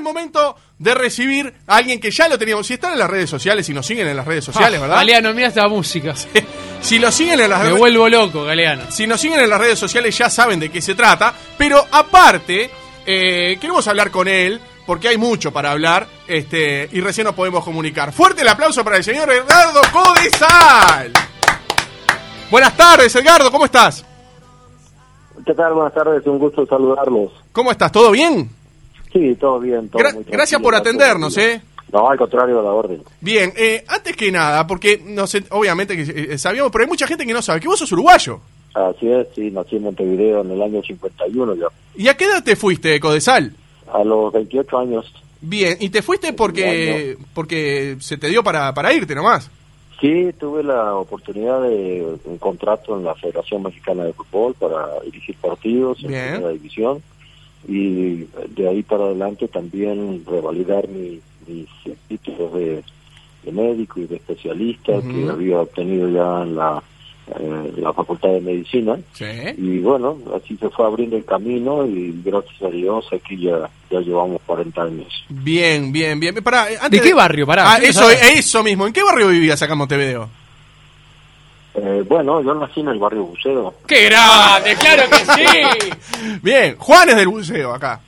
es 0.00 0.04
momento 0.04 0.56
de 0.78 0.94
recibir 0.94 1.52
a 1.66 1.76
alguien 1.76 2.00
que 2.00 2.10
ya 2.10 2.28
lo 2.28 2.38
teníamos. 2.38 2.66
Si 2.66 2.74
están 2.74 2.92
en 2.92 2.98
las 2.98 3.08
redes 3.10 3.28
sociales, 3.30 3.64
si 3.66 3.72
nos 3.74 3.86
siguen 3.86 4.08
en 4.08 4.16
las 4.16 4.26
redes 4.26 4.44
sociales, 4.44 4.78
Ah, 4.78 4.82
¿verdad? 4.82 4.96
Galeano, 4.96 5.32
mira 5.34 5.48
esta 5.48 5.68
música. 5.68 6.14
Si 6.80 6.98
lo 6.98 7.12
siguen 7.12 7.38
en 7.40 7.50
las 7.50 7.58
Me 7.58 7.64
redes 7.66 7.78
vuelvo 7.78 8.08
loco, 8.08 8.42
Galeano. 8.44 8.84
si 8.90 9.06
nos 9.06 9.20
siguen 9.20 9.38
en 9.40 9.50
las 9.50 9.60
redes 9.60 9.78
sociales 9.78 10.16
ya 10.16 10.30
saben 10.30 10.58
de 10.58 10.70
qué 10.70 10.80
se 10.80 10.94
trata, 10.94 11.34
pero 11.58 11.84
aparte, 11.92 12.70
eh, 13.04 13.58
queremos 13.60 13.86
hablar 13.86 14.10
con 14.10 14.26
él, 14.28 14.58
porque 14.86 15.08
hay 15.08 15.18
mucho 15.18 15.52
para 15.52 15.72
hablar, 15.72 16.06
este, 16.26 16.88
y 16.90 17.02
recién 17.02 17.26
nos 17.26 17.34
podemos 17.34 17.62
comunicar. 17.64 18.14
Fuerte 18.14 18.40
el 18.40 18.48
aplauso 18.48 18.82
para 18.82 18.96
el 18.96 19.04
señor 19.04 19.30
Edgardo 19.30 19.82
Codesal. 19.92 21.12
Buenas 22.50 22.74
tardes, 22.78 23.14
Edgardo, 23.14 23.50
¿cómo 23.52 23.66
estás? 23.66 24.06
¿Qué 25.44 25.52
tal? 25.52 25.74
Buenas 25.74 25.92
tardes, 25.92 26.26
un 26.26 26.38
gusto 26.38 26.64
saludarlos. 26.64 27.30
¿Cómo 27.52 27.70
estás? 27.70 27.92
¿Todo 27.92 28.10
bien? 28.10 28.50
Sí, 29.12 29.34
todo 29.36 29.58
bien. 29.60 29.88
Todo 29.88 30.02
Gra- 30.02 30.14
muy 30.14 30.24
gracias 30.24 30.60
por 30.60 30.74
atendernos. 30.74 31.36
¿eh? 31.36 31.60
No, 31.92 32.08
al 32.08 32.16
contrario, 32.18 32.60
a 32.60 32.62
la 32.62 32.70
orden. 32.70 33.02
Bien, 33.20 33.52
eh, 33.56 33.84
antes 33.88 34.16
que 34.16 34.30
nada, 34.30 34.66
porque 34.66 35.02
no 35.04 35.26
sé, 35.26 35.42
obviamente 35.50 35.96
que 35.96 36.34
eh, 36.34 36.38
sabíamos, 36.38 36.70
pero 36.70 36.84
hay 36.84 36.88
mucha 36.88 37.06
gente 37.06 37.26
que 37.26 37.32
no 37.32 37.42
sabe 37.42 37.60
que 37.60 37.66
vos 37.68 37.78
sos 37.78 37.90
uruguayo. 37.92 38.40
Así 38.74 39.10
es, 39.10 39.26
sí, 39.34 39.50
nací 39.50 39.76
en 39.76 39.82
Montevideo 39.82 40.42
en 40.42 40.52
el 40.52 40.62
año 40.62 40.80
51 40.82 41.56
ya. 41.56 41.66
¿Y 41.96 42.06
a 42.06 42.16
qué 42.16 42.26
edad 42.26 42.44
te 42.44 42.54
fuiste, 42.54 43.00
Codesal? 43.00 43.52
A 43.92 44.04
los 44.04 44.32
28 44.32 44.78
años. 44.78 45.12
Bien, 45.40 45.76
¿y 45.80 45.88
te 45.88 46.02
fuiste 46.02 46.32
porque, 46.32 47.16
porque 47.34 47.96
se 47.98 48.16
te 48.18 48.28
dio 48.28 48.44
para, 48.44 48.72
para 48.72 48.92
irte 48.92 49.14
nomás? 49.16 49.50
Sí, 50.00 50.30
tuve 50.38 50.62
la 50.62 50.94
oportunidad 50.94 51.60
de 51.62 52.06
un 52.24 52.38
contrato 52.38 52.96
en 52.96 53.04
la 53.04 53.14
Federación 53.16 53.62
Mexicana 53.64 54.04
de 54.04 54.12
Fútbol 54.12 54.54
para 54.54 55.00
dirigir 55.04 55.34
partidos 55.36 55.98
en 56.02 56.08
Bien. 56.08 56.30
primera 56.34 56.52
división 56.52 57.02
y 57.68 58.26
de 58.56 58.68
ahí 58.68 58.82
para 58.82 59.04
adelante 59.04 59.48
también 59.48 60.24
revalidar 60.26 60.88
mi- 60.88 61.20
mis 61.46 61.66
títulos 62.08 62.54
de, 62.54 62.82
de 63.44 63.52
médico 63.52 64.00
y 64.00 64.06
de 64.06 64.16
especialista 64.16 64.92
que 65.02 65.28
había 65.28 65.60
obtenido 65.60 66.08
ya 66.08 66.42
en 66.42 66.56
la, 66.56 66.82
eh, 67.38 67.72
la 67.76 67.92
Facultad 67.92 68.28
de 68.30 68.40
Medicina. 68.40 68.98
Sí. 69.12 69.24
Y 69.58 69.78
bueno, 69.78 70.18
así 70.36 70.56
se 70.56 70.68
fue 70.70 70.86
abriendo 70.86 71.16
el 71.16 71.24
camino 71.24 71.86
y 71.86 72.14
gracias 72.24 72.62
a 72.62 72.68
Dios 72.70 73.06
aquí 73.12 73.36
ya, 73.40 73.68
ya 73.90 74.00
llevamos 74.00 74.40
40 74.46 74.82
años. 74.82 75.24
Bien, 75.28 75.90
bien, 75.92 76.20
bien. 76.20 76.34
Pará, 76.36 76.70
eh, 76.70 76.76
antes 76.80 77.00
¿De 77.02 77.08
qué 77.08 77.14
barrio? 77.14 77.46
Pará, 77.46 77.74
Ah, 77.74 77.78
eso 77.78 78.62
mismo. 78.62 78.86
¿En 78.86 78.92
qué 78.92 79.02
barrio 79.02 79.28
vivías 79.28 79.60
acá 79.62 79.72
en 79.72 79.78
Montevideo? 79.78 80.28
Eh, 81.74 82.04
bueno, 82.08 82.42
yo 82.42 82.52
nací 82.54 82.80
en 82.80 82.88
el 82.88 82.98
barrio 82.98 83.24
Buceo. 83.24 83.74
¡Qué 83.86 84.06
grande! 84.06 84.74
¡Claro 84.76 85.04
que 85.08 85.16
sí! 85.18 86.30
Bien, 86.42 86.76
Juan 86.78 87.08
es 87.10 87.16
del 87.16 87.28
buceo 87.28 87.72
acá. 87.72 88.00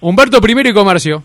Humberto 0.00 0.38
I 0.46 0.68
y 0.68 0.72
Comercio. 0.72 1.22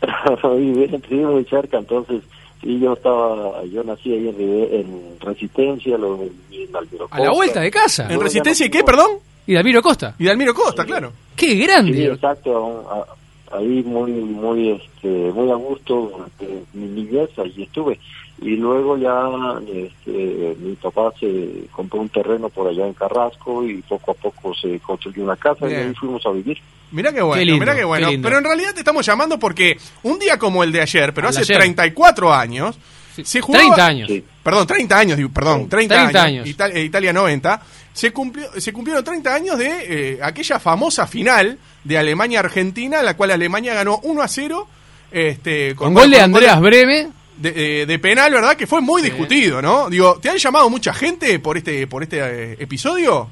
y 0.58 0.72
bien, 0.72 1.02
sí, 1.08 1.14
muy 1.14 1.44
cerca, 1.44 1.78
entonces, 1.78 2.22
sí, 2.60 2.78
yo 2.80 2.92
estaba, 2.94 3.64
yo 3.64 3.82
nací 3.84 4.12
ahí 4.12 4.28
en, 4.28 4.74
en 4.80 5.20
Resistencia, 5.20 5.96
lo 5.96 6.20
en 6.22 6.76
Almiro 6.76 7.08
A 7.10 7.20
la 7.20 7.30
vuelta 7.30 7.60
de 7.60 7.70
casa. 7.70 8.06
¿En 8.10 8.20
Resistencia 8.20 8.66
y 8.66 8.70
qué, 8.70 8.82
perdón? 8.84 9.12
Y 9.46 9.54
Dalmiro 9.54 9.80
Costa. 9.82 10.14
Y 10.18 10.24
de 10.24 10.30
Almiro 10.30 10.54
Costa, 10.54 10.84
claro. 10.84 11.12
¡Qué 11.36 11.46
Sí, 11.50 11.62
grande! 11.62 12.06
exacto, 12.06 12.84
a- 12.90 13.56
ahí 13.56 13.82
muy, 13.84 14.10
muy, 14.12 14.70
este, 14.72 15.08
muy 15.08 15.50
a 15.50 15.54
gusto, 15.54 16.26
mi 16.72 16.86
niñez, 16.88 17.30
allí 17.38 17.62
estuve. 17.62 17.98
Y 18.42 18.50
luego 18.56 18.98
ya, 18.98 19.28
este, 19.66 20.56
mi 20.60 20.74
papá 20.74 21.10
se 21.18 21.64
compró 21.72 22.00
un 22.00 22.08
terreno 22.10 22.48
por 22.50 22.68
allá 22.68 22.86
en 22.86 22.92
Carrasco 22.92 23.64
y 23.66 23.76
poco 23.82 24.10
a 24.10 24.14
poco 24.14 24.54
se 24.54 24.78
construyó 24.80 25.22
una 25.24 25.36
casa 25.36 25.64
y 25.66 25.70
Bien. 25.70 25.88
ahí 25.88 25.94
fuimos 25.94 26.24
a 26.26 26.30
vivir. 26.32 26.58
Mirá 26.92 27.12
qué 27.12 27.22
bueno, 27.22 27.40
Qué 27.40 27.44
lindo, 27.46 27.60
mirá 27.60 27.74
qué 27.74 27.84
bueno. 27.84 28.10
qué. 28.10 28.18
Pero 28.18 28.38
en 28.38 28.44
realidad 28.44 28.74
te 28.74 28.80
estamos 28.80 29.04
llamando 29.06 29.38
porque 29.38 29.78
un 30.02 30.18
día 30.18 30.38
como 30.38 30.62
el 30.62 30.70
de 30.70 30.82
ayer, 30.82 31.12
pero 31.14 31.28
El 31.28 31.30
hace 31.30 31.40
ayer. 31.40 31.56
34 31.56 32.32
años, 32.32 32.78
se 33.24 33.40
jugaba... 33.40 33.64
30 33.64 33.86
años. 33.86 34.08
Sí. 34.08 34.22
Perdón, 34.42 34.66
30 34.66 34.98
años, 34.98 35.30
perdón, 35.32 35.68
30, 35.68 35.94
30 35.94 36.22
años. 36.22 36.42
años. 36.44 36.46
Ita- 36.46 36.68
eh, 36.68 36.84
Italia 36.84 37.12
90. 37.14 37.62
Se, 37.92 38.12
cumplió, 38.12 38.48
se 38.60 38.72
cumplieron 38.72 39.02
30 39.02 39.34
años 39.34 39.58
de 39.58 39.68
eh, 40.12 40.18
aquella 40.22 40.60
famosa 40.60 41.06
final 41.06 41.58
de 41.82 41.96
Alemania-Argentina, 41.98 43.02
la 43.02 43.16
cual 43.16 43.30
Alemania 43.30 43.72
ganó 43.74 43.98
1 44.02 44.20
a 44.22 44.28
0. 44.28 44.68
Este, 45.10 45.74
Con 45.74 45.94
gol 45.94 46.10
de 46.10 46.20
Andreas 46.20 46.60
Breme. 46.60 47.08
De, 47.36 47.82
eh, 47.82 47.86
de 47.86 47.98
penal, 47.98 48.32
¿verdad? 48.32 48.56
Que 48.56 48.66
fue 48.66 48.80
muy 48.80 49.02
discutido, 49.02 49.60
¿no? 49.62 49.88
Digo, 49.90 50.18
¿te 50.20 50.30
han 50.30 50.36
llamado 50.38 50.68
mucha 50.70 50.92
gente 50.92 51.38
por 51.38 51.56
este 51.56 51.86
por 51.86 52.02
este 52.02 52.18
eh, 52.20 52.56
episodio? 52.58 53.28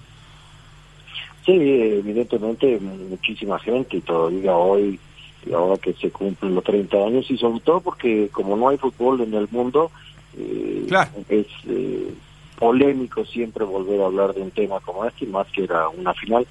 Sí, 1.44 1.52
evidentemente 1.52 2.78
muchísima 2.80 3.58
gente 3.58 4.00
todavía 4.00 4.54
hoy, 4.56 4.98
ahora 5.54 5.76
que 5.80 5.92
se 5.92 6.10
cumplen 6.10 6.54
los 6.54 6.64
30 6.64 6.96
años, 6.96 7.30
y 7.30 7.36
sobre 7.36 7.60
todo 7.60 7.80
porque 7.80 8.28
como 8.32 8.56
no 8.56 8.68
hay 8.70 8.78
fútbol 8.78 9.20
en 9.20 9.34
el 9.34 9.46
mundo, 9.50 9.90
eh, 10.38 10.84
Claro. 10.88 11.10
es 11.28 11.46
eh, 11.68 12.08
polémico 12.58 13.24
siempre 13.26 13.64
volver 13.64 14.00
a 14.00 14.06
hablar 14.06 14.32
de 14.32 14.40
un 14.40 14.50
tema 14.52 14.80
como 14.80 15.04
este, 15.04 15.26
más 15.26 15.46
que 15.48 15.64
era 15.64 15.88
una 15.88 16.14
final. 16.14 16.46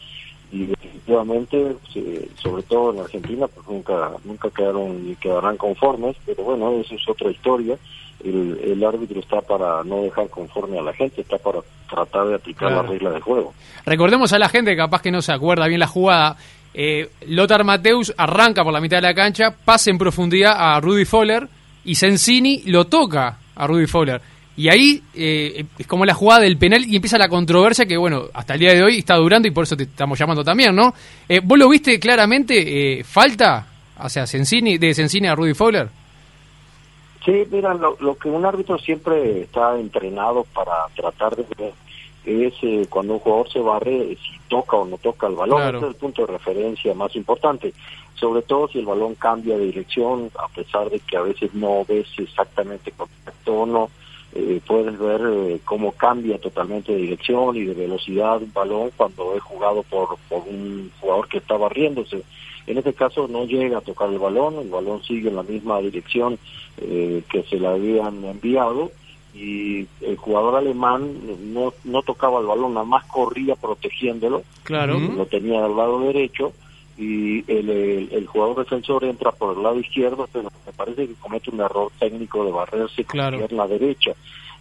Y 0.53 0.67
definitivamente, 0.67 1.75
se- 1.91 2.29
sobre 2.41 2.63
todo 2.63 2.93
en 2.93 2.99
Argentina, 2.99 3.47
pues 3.47 3.67
nunca 3.67 4.11
nunca 4.23 4.49
quedaron 4.51 5.05
ni 5.07 5.15
quedarán 5.15 5.57
conformes, 5.57 6.15
pero 6.25 6.43
bueno, 6.43 6.71
eso 6.79 6.93
es 6.95 7.09
otra 7.09 7.31
historia. 7.31 7.75
El, 8.23 8.57
el 8.63 8.83
árbitro 8.85 9.19
está 9.19 9.41
para 9.41 9.83
no 9.83 10.03
dejar 10.03 10.29
conforme 10.29 10.79
a 10.79 10.81
la 10.83 10.93
gente, 10.93 11.21
está 11.21 11.37
para 11.39 11.59
tratar 11.89 12.27
de 12.27 12.35
aplicar 12.35 12.69
Claro. 12.69 12.83
la 12.83 12.89
regla 12.89 13.09
de 13.11 13.19
juego. 13.19 13.53
Recordemos 13.85 14.31
a 14.31 14.39
la 14.39 14.47
gente 14.47 14.77
capaz 14.77 15.01
que 15.01 15.11
no 15.11 15.21
se 15.21 15.33
acuerda 15.33 15.67
bien 15.67 15.79
la 15.79 15.87
jugada. 15.87 16.37
Eh, 16.73 17.09
Lothar 17.27 17.63
Mateus 17.65 18.13
arranca 18.17 18.63
por 18.63 18.71
la 18.73 18.79
mitad 18.79 18.97
de 18.97 19.01
la 19.01 19.13
cancha, 19.13 19.53
pasa 19.65 19.89
en 19.89 19.97
profundidad 19.97 20.53
a 20.57 20.79
Rudy 20.79 21.03
Fowler 21.05 21.47
y 21.83 21.95
Sensini 21.95 22.61
lo 22.67 22.85
toca 22.85 23.39
a 23.55 23.67
Rudy 23.67 23.87
Fowler. 23.87 24.21
Y 24.55 24.69
ahí 24.69 25.01
eh, 25.15 25.65
es 25.79 25.87
como 25.87 26.05
la 26.05 26.13
jugada 26.13 26.41
del 26.41 26.57
penal 26.57 26.85
y 26.85 26.95
empieza 26.95 27.17
la 27.17 27.27
controversia 27.27 27.85
que, 27.85 27.97
bueno, 27.97 28.25
hasta 28.33 28.53
el 28.53 28.59
día 28.59 28.73
de 28.73 28.83
hoy 28.83 28.99
está 28.99 29.15
durando 29.15 29.47
y 29.47 29.51
por 29.51 29.63
eso 29.63 29.75
te 29.75 29.83
estamos 29.83 30.17
llamando 30.17 30.43
también, 30.43 30.75
¿no? 30.75 30.93
Eh, 31.27 31.41
¿Vos 31.43 31.57
lo 31.57 31.69
viste 31.69 31.99
claramente? 31.99 32.99
Eh, 32.99 33.03
¿Falta 33.03 33.65
hacia 33.97 34.27
Sensini, 34.27 34.77
de 34.77 34.93
Sensini 34.93 35.27
a 35.27 35.35
Rudy 35.35 35.53
Fowler? 35.53 35.89
Sí, 37.25 37.45
mira, 37.49 37.73
lo, 37.73 37.97
lo 37.99 38.15
que 38.15 38.29
un 38.29 38.45
árbitro 38.45 38.77
siempre 38.77 39.41
está 39.41 39.79
entrenado 39.79 40.45
para 40.53 40.87
tratar 40.95 41.35
de 41.35 41.45
ver 41.57 41.73
es 42.25 42.53
eh, 42.61 42.85
cuando 42.89 43.13
un 43.13 43.19
jugador 43.19 43.51
se 43.51 43.59
barre, 43.59 44.11
eh, 44.11 44.17
si 44.17 44.39
toca 44.47 44.77
o 44.77 44.85
no 44.85 44.97
toca 44.97 45.27
el 45.27 45.35
balón. 45.35 45.59
Claro. 45.59 45.77
Ese 45.77 45.87
es 45.87 45.93
el 45.93 45.99
punto 45.99 46.25
de 46.25 46.33
referencia 46.33 46.93
más 46.93 47.15
importante. 47.15 47.73
Sobre 48.15 48.41
todo 48.43 48.67
si 48.69 48.79
el 48.79 48.85
balón 48.85 49.15
cambia 49.15 49.57
de 49.57 49.65
dirección, 49.65 50.29
a 50.39 50.47
pesar 50.47 50.89
de 50.89 50.99
que 50.99 51.17
a 51.17 51.21
veces 51.21 51.53
no 51.53 51.83
ves 51.85 52.07
exactamente 52.17 52.91
correcto 52.91 53.53
o 53.53 53.65
no, 53.65 53.89
eh, 54.35 54.61
puedes 54.65 54.97
ver 54.97 55.21
eh, 55.21 55.59
cómo 55.63 55.91
cambia 55.91 56.39
totalmente 56.39 56.91
de 56.91 56.99
dirección 56.99 57.55
y 57.55 57.65
de 57.65 57.73
velocidad 57.73 58.41
un 58.41 58.51
balón 58.51 58.89
cuando 58.97 59.35
es 59.35 59.41
jugado 59.43 59.83
por, 59.83 60.17
por 60.27 60.41
un 60.47 60.91
jugador 60.99 61.27
que 61.27 61.37
está 61.37 61.55
barriéndose. 61.55 62.23
En 62.65 62.77
este 62.77 62.93
caso 62.93 63.27
no 63.27 63.45
llega 63.45 63.79
a 63.79 63.81
tocar 63.81 64.09
el 64.09 64.19
balón, 64.19 64.55
el 64.59 64.69
balón 64.69 65.03
sigue 65.03 65.29
en 65.29 65.35
la 65.35 65.43
misma 65.43 65.79
dirección 65.79 66.39
eh, 66.77 67.21
que 67.29 67.43
se 67.43 67.57
le 67.57 67.67
habían 67.67 68.23
enviado 68.23 68.91
y 69.35 69.87
el 70.01 70.15
jugador 70.17 70.55
alemán 70.55 71.13
no, 71.53 71.73
no 71.83 72.01
tocaba 72.03 72.39
el 72.39 72.45
balón, 72.45 72.73
nada 72.73 72.85
más 72.85 73.03
corría 73.05 73.55
protegiéndolo, 73.55 74.43
Claro. 74.63 74.97
Lo 74.97 75.25
tenía 75.25 75.61
del 75.61 75.75
lado 75.75 75.99
derecho 75.99 76.53
y 76.97 77.39
el, 77.51 77.69
el, 77.69 78.09
el 78.11 78.27
jugador 78.27 78.59
defensor 78.59 79.03
entra 79.03 79.31
por 79.31 79.57
el 79.57 79.63
lado 79.63 79.79
izquierdo, 79.79 80.27
pero 80.31 80.51
me 80.65 80.73
parece 80.73 81.07
que 81.07 81.13
comete 81.15 81.49
un 81.49 81.61
error 81.61 81.91
técnico 81.99 82.45
de 82.45 82.51
barrerse 82.51 83.03
con 83.03 83.13
Claro. 83.13 83.37
la 83.39 83.47
pierna 83.47 83.67
derecha 83.67 84.11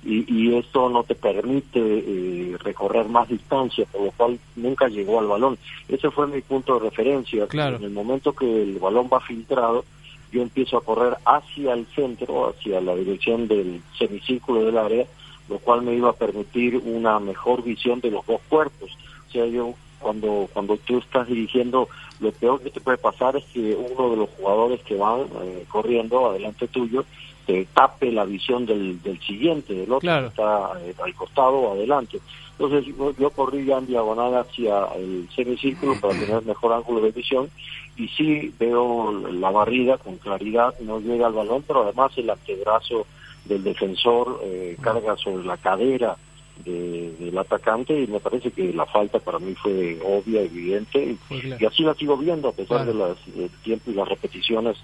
y, 0.05 0.25
y 0.33 0.57
esto 0.57 0.89
no 0.89 1.05
te 1.05 1.15
permite 1.15 1.79
eh, 1.81 2.57
recorrer 2.59 3.07
más 3.09 3.29
distancia, 3.29 3.85
por 3.93 4.03
lo 4.03 4.11
cual 4.13 4.39
nunca 4.57 4.89
llegó 4.89 5.21
al 5.21 5.29
balón. 5.29 5.59
Ese 5.89 6.11
fue 6.11 6.27
mi 6.27 6.41
punto 6.41 6.75
de 6.75 6.89
referencia. 6.91 7.47
Claro. 7.47 7.77
En 7.77 7.85
el 7.85 7.91
momento 7.91 8.33
que 8.33 8.63
el 8.63 8.79
balón 8.81 9.09
va 9.13 9.21
filtrado, 9.21 9.85
yo 10.33 10.43
empiezo 10.43 10.79
a 10.79 10.81
correr 10.85 11.17
hacia 11.25 11.75
el 11.75 11.87
centro, 11.95 12.49
hacia 12.49 12.81
la 12.81 12.97
dirección 12.97 13.47
del 13.47 13.81
semicírculo 13.99 14.65
del 14.65 14.79
área, 14.79 15.07
lo 15.49 15.59
cual 15.59 15.83
me 15.83 15.95
iba 15.95 16.09
a 16.11 16.15
permitir 16.15 16.79
una 16.79 17.21
mejor 17.21 17.63
visión 17.63 18.01
de 18.01 18.11
los 18.11 18.27
dos 18.27 18.41
cuerpos. 18.49 18.91
O 19.29 19.31
sea, 19.31 19.47
yo 19.47 19.75
cuando 20.03 20.49
cuando 20.53 20.77
tú 20.79 20.99
estás 20.99 21.27
dirigiendo, 21.29 21.89
lo 22.21 22.33
peor 22.33 22.61
que 22.61 22.71
te 22.71 22.81
puede 22.81 22.99
pasar 22.99 23.37
es 23.37 23.45
que 23.53 23.75
uno 23.75 24.11
de 24.11 24.17
los 24.17 24.29
jugadores 24.31 24.81
que 24.83 24.97
van 24.97 25.21
eh, 25.43 25.65
corriendo 25.69 26.31
adelante 26.31 26.69
tuyo 26.69 27.05
te 27.47 27.65
tape 27.75 28.13
la 28.13 28.25
visión 28.25 28.67
del, 28.67 29.03
del 29.03 29.19
siguiente, 29.21 29.75
del 29.75 29.91
otro 29.91 30.01
Claro. 30.01 30.23
que 30.23 30.29
está 30.29 30.73
eh, 30.85 30.95
al 31.03 31.15
costado 31.15 31.57
o 31.57 31.73
adelante. 31.73 32.21
Entonces 32.53 32.85
yo, 32.97 33.13
yo 33.19 33.31
corrí 33.31 33.65
ya 33.65 33.79
en 33.79 33.87
diagonal 33.87 34.35
hacia 34.37 34.85
el 34.97 35.29
semicírculo 35.35 35.99
para 36.01 36.15
tener 36.19 36.43
mejor 36.45 36.73
ángulo 36.73 37.01
de 37.01 37.11
visión 37.11 37.49
y 37.97 38.07
sí 38.09 38.53
veo 38.61 39.13
la 39.33 39.51
barrida 39.51 39.99
con 39.99 40.17
claridad, 40.19 40.75
no 40.81 41.01
llega 41.01 41.27
al 41.27 41.33
balón, 41.33 41.65
pero 41.67 41.83
además 41.83 42.13
el 42.17 42.31
antebrazo 42.31 43.07
del 43.47 43.65
defensor 43.65 44.39
eh, 44.45 44.77
carga 44.81 45.17
sobre 45.17 45.45
la 45.45 45.57
cadera 45.57 46.17
del 46.65 47.37
atacante 47.37 48.01
y 48.01 48.07
me 48.07 48.21
parece 48.21 48.51
que 48.51 48.73
la 48.73 48.87
falta 48.87 49.19
para 49.19 49.39
mí 49.39 49.55
fue 49.55 49.99
obvia, 50.05 50.43
evidente 50.43 51.17
y, 51.31 51.65
así 51.65 51.83
la 51.83 51.95
sigo 51.95 52.17
viendo 52.17 52.49
a 52.49 52.53
pesar 52.53 52.87
de 52.87 52.95
las 52.95 53.17
el 53.37 53.51
tiempo 53.65 53.91
y 53.91 53.95
las 53.95 54.09
repeticiones 54.09 54.77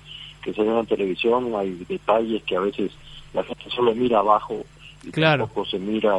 que 0.43 0.53
se 0.53 0.63
ven 0.63 0.77
en 0.77 0.87
televisión, 0.87 1.53
hay 1.57 1.85
detalles 1.89 2.43
que 2.45 2.57
a 2.57 2.61
veces 2.61 2.91
la 3.33 3.43
gente 3.45 3.65
solo 3.71 3.95
mira 3.95 4.19
abajo 4.19 4.65
y 5.05 5.11
claro. 5.11 5.45
tampoco 5.45 5.69
se 5.69 5.79
mira 5.79 6.11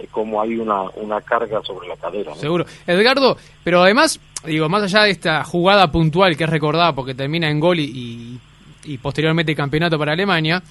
eh, 0.00 0.08
como 0.10 0.40
hay 0.40 0.56
una, 0.56 0.82
una 0.96 1.20
carga 1.20 1.62
sobre 1.62 1.88
la 1.88 1.96
cadera. 1.96 2.34
Seguro. 2.34 2.66
Edgardo, 2.86 3.36
pero 3.64 3.82
además, 3.82 4.20
digo, 4.44 4.68
más 4.68 4.82
allá 4.82 5.04
de 5.04 5.10
esta 5.10 5.44
jugada 5.44 5.90
puntual 5.90 6.36
que 6.36 6.44
es 6.44 6.50
recordada 6.50 6.94
porque 6.94 7.14
termina 7.14 7.48
en 7.48 7.60
gol 7.60 7.78
y, 7.80 8.38
y, 8.84 8.98
posteriormente 8.98 9.54
campeonato 9.54 9.98
para 9.98 10.12
Alemania, 10.12 10.62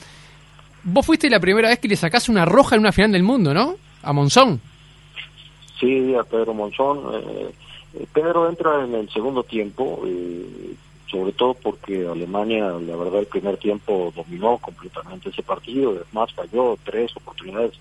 vos 0.83 1.05
fuiste 1.05 1.29
la 1.29 1.39
primera 1.39 1.69
vez 1.69 1.79
que 1.79 1.87
le 1.87 1.95
sacás 1.95 2.29
una 2.29 2.45
roja 2.45 2.75
en 2.75 2.81
una 2.81 2.91
final 2.91 3.11
del 3.11 3.23
mundo, 3.23 3.53
¿no? 3.53 3.75
A 4.05 4.13
Monzón. 4.13 4.61
Sí, 5.79 6.15
a 6.15 6.23
Pedro 6.23 6.53
Monzón. 6.53 6.99
Eh, 7.13 7.51
eh, 7.95 8.05
Pedro 8.13 8.47
entra 8.47 8.83
en 8.83 8.93
el 8.93 9.09
segundo 9.09 9.43
tiempo, 9.43 10.01
eh, 10.05 10.75
sobre 11.09 11.31
todo 11.33 11.55
porque 11.55 12.07
Alemania, 12.07 12.69
la 12.69 12.95
verdad, 12.95 13.19
el 13.19 13.25
primer 13.25 13.57
tiempo 13.57 14.13
dominó 14.15 14.57
completamente 14.59 15.29
ese 15.29 15.43
partido, 15.43 15.91
además 15.91 16.33
falló 16.33 16.77
tres 16.83 17.15
oportunidades 17.17 17.73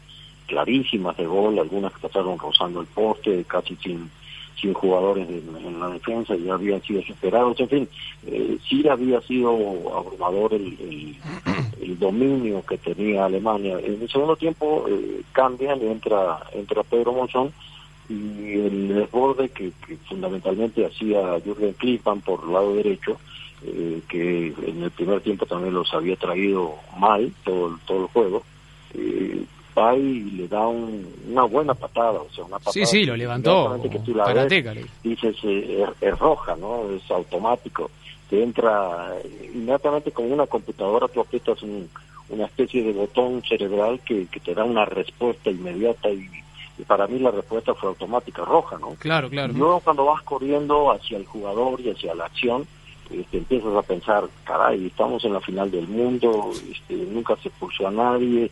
clarísimas 0.46 1.16
de 1.16 1.26
gol, 1.26 1.58
algunas 1.58 1.92
que 1.92 2.08
pasaron 2.08 2.38
rozando 2.38 2.80
el 2.80 2.86
poste, 2.86 3.44
casi 3.44 3.76
sin 3.76 4.10
sin 4.64 4.72
jugadores 4.72 5.28
en, 5.28 5.80
la 5.80 5.88
defensa, 5.90 6.34
ya 6.36 6.54
habían 6.54 6.80
sido 6.82 7.02
superados, 7.02 7.58
en 7.60 7.68
fin, 7.68 7.88
eh, 8.26 8.56
sí 8.66 8.88
había 8.88 9.20
sido 9.20 9.50
abrumador 9.94 10.54
el, 10.54 11.16
dominio 11.98 12.64
que 12.66 12.78
tenía 12.78 13.24
Alemania. 13.24 13.78
En 13.78 14.02
el 14.02 14.08
segundo 14.08 14.36
tiempo 14.36 14.86
eh, 14.88 15.22
cambian, 15.32 15.80
entra, 15.82 16.38
entra 16.52 16.82
Pedro 16.82 17.12
Monzón, 17.12 17.52
y 18.08 18.52
el 18.52 18.88
desborde 18.88 19.48
que, 19.48 19.72
fundamentalmente 20.08 20.84
hacía 20.84 21.40
Jürgen 21.40 21.72
Klinsmann 21.74 22.20
por 22.20 22.44
el 22.44 22.52
lado 22.52 22.74
derecho, 22.74 23.18
eh, 23.64 24.00
que 24.08 24.48
en 24.66 24.82
el 24.82 24.90
primer 24.90 25.20
tiempo 25.20 25.46
también 25.46 25.74
los 25.74 25.92
había 25.94 26.16
traído 26.16 26.74
mal 26.98 27.32
todo, 27.44 27.78
todo 27.86 28.02
el 28.02 28.06
juego, 28.08 28.42
eh, 28.94 29.44
va 29.76 29.96
y 29.96 30.20
le 30.30 30.48
da 30.48 30.66
una 30.68 31.44
buena 31.44 31.74
patada, 31.74 32.20
o 32.20 32.28
sea, 32.34 32.44
una 32.44 32.58
patada. 32.58 32.72
Sí, 32.72 32.86
sí, 32.86 33.04
lo 33.04 33.16
levantó. 33.16 33.80
Que 33.90 33.98
tú 33.98 34.14
la 34.14 34.32
ves, 34.32 34.86
dices, 35.02 35.36
eh, 35.42 35.84
es, 36.00 36.18
roja, 36.18 36.54
¿no? 36.56 36.90
Es 36.90 37.10
automático. 37.10 37.90
Te 38.30 38.42
entra 38.42 39.14
inmediatamente 39.52 40.12
como 40.12 40.28
una 40.28 40.46
computadora, 40.46 41.08
tú 41.08 41.20
aprietas 41.20 41.62
una 41.62 42.46
especie 42.46 42.82
de 42.82 42.92
botón 42.92 43.42
cerebral 43.42 44.00
que, 44.04 44.26
que 44.26 44.40
te 44.40 44.54
da 44.54 44.64
una 44.64 44.84
respuesta 44.84 45.50
inmediata 45.50 46.10
y 46.10 46.28
y 46.78 46.82
para 46.82 47.06
mí 47.06 47.18
la 47.18 47.30
respuesta 47.30 47.74
fue 47.74 47.88
automática, 47.88 48.44
roja, 48.44 48.78
¿no? 48.78 48.94
Claro, 48.98 49.30
claro. 49.30 49.52
Y 49.52 49.56
luego 49.56 49.80
cuando 49.80 50.06
vas 50.06 50.22
corriendo 50.22 50.90
hacia 50.90 51.18
el 51.18 51.26
jugador 51.26 51.80
y 51.80 51.90
hacia 51.90 52.14
la 52.14 52.26
acción, 52.26 52.66
este, 53.10 53.38
empiezas 53.38 53.74
a 53.76 53.82
pensar, 53.82 54.24
caray, 54.44 54.86
estamos 54.86 55.24
en 55.24 55.34
la 55.34 55.40
final 55.40 55.70
del 55.70 55.86
mundo, 55.86 56.50
este, 56.70 56.94
nunca 56.94 57.36
se 57.36 57.48
expulsó 57.48 57.86
a 57.86 57.92
nadie, 57.92 58.50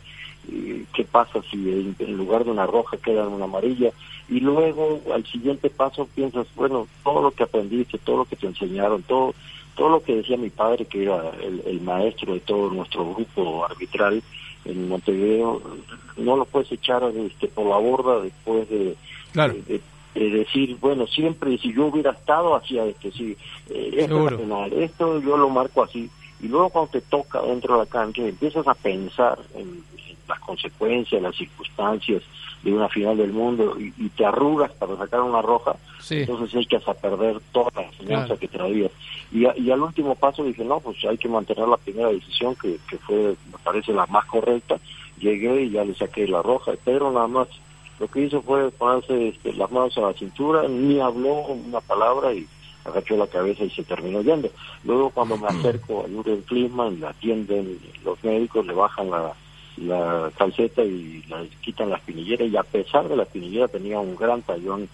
¿qué 0.93 1.05
pasa 1.05 1.41
si 1.51 1.95
en, 1.99 2.17
lugar 2.17 2.45
de 2.45 2.51
una 2.51 2.67
roja 2.67 2.97
queda 2.97 3.23
en 3.23 3.33
una 3.33 3.45
amarilla? 3.45 3.91
Y 4.29 4.41
luego 4.41 5.01
al 5.13 5.27
siguiente 5.27 5.69
paso 5.69 6.07
piensas, 6.15 6.47
bueno, 6.55 6.87
todo 7.03 7.23
lo 7.23 7.31
que 7.33 7.43
aprendiste, 7.43 7.99
todo 7.99 8.19
lo 8.19 8.25
que 8.25 8.37
te 8.37 8.47
enseñaron, 8.47 9.03
todo 9.03 9.35
todo 9.75 9.89
lo 9.89 10.03
que 10.03 10.17
decía 10.17 10.37
mi 10.37 10.51
padre, 10.51 10.85
que 10.85 11.03
era 11.03 11.31
el, 11.43 11.63
el 11.67 11.81
maestro 11.81 12.35
de 12.35 12.41
todo 12.41 12.71
nuestro 12.71 13.15
grupo 13.15 13.65
arbitral, 13.65 14.23
en 14.65 14.89
Montevideo 14.89 15.61
no 16.17 16.37
lo 16.37 16.45
puedes 16.45 16.71
echar 16.73 17.03
este, 17.05 17.49
por 17.49 17.67
la 17.67 17.79
borda 17.79 18.21
después 18.21 18.69
de, 18.69 18.97
decir, 20.15 20.77
bueno, 20.81 21.07
siempre 21.07 21.57
si 21.59 21.73
yo 21.73 21.87
hubiera 21.87 22.13
estado 22.13 22.55
hacía 22.55 22.85
esto, 22.85 23.11
sí, 23.11 23.37
eh, 23.71 23.95
esto 23.99 24.29
esto 24.77 25.21
yo 25.21 25.37
lo 25.37 25.49
marco 25.49 25.83
así. 25.83 26.09
Y 26.41 26.49
luego 26.49 26.71
cuando 26.71 26.91
te 26.91 27.01
toca 27.01 27.41
dentro 27.43 27.75
de 27.75 27.85
la 27.85 27.87
cancha 27.87 28.23
empiezas 28.23 28.67
a 28.67 28.75
pensar 28.75 29.39
en, 29.55 29.83
las 30.29 30.39
consecuencias, 30.41 31.23
las 31.23 31.37
circunstancias 31.37 32.23
de 32.63 32.73
una 32.73 32.89
final 32.89 33.17
del 33.17 33.33
mundo 33.33 33.77
y, 33.79 34.09
te 34.11 34.25
arrugas 34.25 34.71
para 34.73 34.97
sacar 34.97 35.21
una 35.21 35.43
roja, 35.43 35.75
entonces 36.11 36.55
echas 36.55 36.87
a 36.87 36.95
perder 36.95 37.41
toda 37.53 37.71
la 37.75 37.83
enseñanza 37.83 38.37
que 38.37 38.49
traías. 38.49 38.91
Y, 39.33 39.47
y, 39.61 39.71
al 39.71 39.81
último 39.81 40.15
paso 40.15 40.45
dije, 40.45 40.65
no, 40.65 40.81
pues 40.81 40.99
hay 41.09 41.19
que 41.19 41.29
mantener 41.29 41.67
la 41.67 41.77
primera 41.77 42.09
decisión, 42.09 42.55
que, 42.55 42.79
que 42.89 42.99
fue, 42.99 43.35
me 43.51 43.59
parece, 43.65 43.93
la 43.93 44.07
más 44.07 44.27
correcta. 44.27 44.79
Llegué 45.19 45.63
y 45.63 45.71
ya 45.71 45.85
le 45.85 45.95
saqué 45.95 46.27
la 46.29 46.43
roja, 46.43 46.73
pero 46.85 47.11
nada 47.11 47.27
más 47.27 47.49
lo 47.99 48.09
que 48.09 48.21
hizo 48.21 48.43
fue 48.43 48.71
ponerse 48.71 49.29
este, 49.29 49.53
las 49.55 49.71
manos 49.71 49.97
a 49.99 50.03
la 50.03 50.13
cintura, 50.13 50.67
ni 50.69 51.01
habló 51.01 51.47
una 51.47 51.81
palabra 51.81 52.33
y 52.33 52.47
agachó 52.85 53.17
la 53.17 53.27
cabeza 53.27 53.65
y 53.65 53.71
se 53.71 53.85
terminó 53.85 54.23
yendo. 54.23 54.51
Luego 54.85 55.11
cuando 55.11 55.37
me 55.37 55.47
acerco 55.47 56.01
a 56.01 56.09
Jürgen 56.09 56.43
Klinsmann, 56.43 57.01
la 57.01 57.11
atienden 57.11 57.79
los 58.05 58.23
médicos, 58.25 58.67
le 58.67 58.73
bajan 58.73 59.11
la, 59.11 59.35
la 59.77 60.31
calceta 60.37 60.83
y 60.83 61.23
le 61.29 61.49
quitan 61.63 61.91
la 61.91 61.97
espinillera 61.97 62.45
y 62.45 62.57
a 62.57 62.63
pesar 62.63 63.09
de 63.09 63.17
la 63.17 63.23
espinillera 63.23 63.69
tenía 63.69 64.01
un 64.01 64.17
gran 64.17 64.43
tallón 64.43 64.89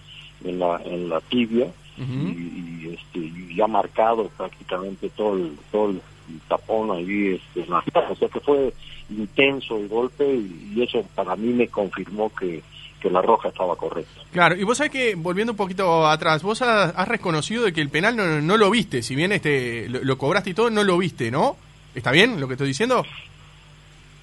en 0.44 0.58
la, 0.58 0.80
en 0.84 1.08
la 1.08 1.20
tibia 1.20 1.68
y, 1.96 2.94
este, 2.94 3.32
ya 3.56 3.66
marcado 3.66 4.28
prácticamente 4.36 5.08
todo 5.10 5.36
el, 5.36 5.58
todo 5.72 5.90
el 5.90 6.00
tapón 6.46 6.92
ahí 6.92 7.34
este, 7.34 7.62
en 7.62 7.70
la 7.70 7.82
o 8.08 8.14
sea 8.14 8.28
que 8.28 8.40
fue 8.40 8.72
intenso 9.10 9.76
el 9.76 9.88
golpe 9.88 10.24
y, 10.24 10.80
eso 10.82 11.04
para 11.14 11.34
mí 11.34 11.52
me 11.52 11.66
confirmó 11.66 12.32
que, 12.34 12.62
que 13.00 13.10
la 13.10 13.20
roja 13.20 13.48
estaba 13.48 13.74
correcta. 13.74 14.22
Claro, 14.32 14.56
y 14.56 14.62
vos 14.62 14.78
sabés 14.78 14.92
que, 14.92 15.14
volviendo 15.16 15.52
un 15.52 15.56
poquito 15.56 16.06
atrás, 16.06 16.42
vos 16.42 16.62
has, 16.62 17.08
reconocido 17.08 17.64
de 17.64 17.72
que 17.72 17.80
el 17.80 17.90
penal 17.90 18.16
no, 18.16 18.40
no 18.40 18.56
lo 18.56 18.70
viste, 18.70 19.02
si 19.02 19.16
bien 19.16 19.32
este 19.32 19.88
lo, 19.88 20.18
cobraste 20.18 20.50
y 20.50 20.54
todo, 20.54 20.70
no 20.70 20.84
lo 20.84 20.98
viste, 20.98 21.30
¿no? 21.30 21.56
¿Está 21.94 22.12
bien 22.12 22.38
lo 22.38 22.46
que 22.46 22.54
estoy 22.54 22.68
diciendo? 22.68 23.04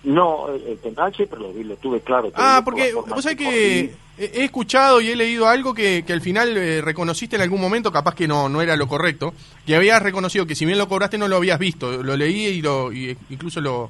No, 0.05 0.49
el 0.49 0.77
penal 0.77 1.13
siempre 1.15 1.39
lo 1.39 1.51
lo 1.51 1.75
tuve 1.77 1.99
claro. 1.99 2.31
Ah, 2.35 2.61
porque 2.63 2.93
vos 2.93 3.23
sabés 3.23 3.37
que 3.37 3.95
he 4.17 4.43
escuchado 4.43 5.01
y 5.01 5.09
he 5.09 5.15
leído 5.15 5.47
algo 5.47 5.73
que, 5.73 6.03
que 6.05 6.13
al 6.13 6.21
final 6.21 6.55
eh, 6.55 6.81
reconociste 6.81 7.35
en 7.35 7.41
algún 7.41 7.59
momento, 7.59 7.91
capaz 7.91 8.15
que 8.15 8.27
no, 8.27 8.47
no 8.47 8.61
era 8.61 8.75
lo 8.75 8.87
correcto, 8.87 9.33
que 9.65 9.75
habías 9.75 10.01
reconocido 10.01 10.45
que 10.45 10.55
si 10.55 10.65
bien 10.65 10.77
lo 10.77 10.87
cobraste 10.87 11.17
no 11.17 11.27
lo 11.27 11.37
habías 11.37 11.59
visto. 11.59 12.03
Lo 12.03 12.15
leí 12.15 12.45
y, 12.45 12.61
lo, 12.61 12.93
y 12.93 13.17
incluso 13.29 13.59
lo 13.61 13.89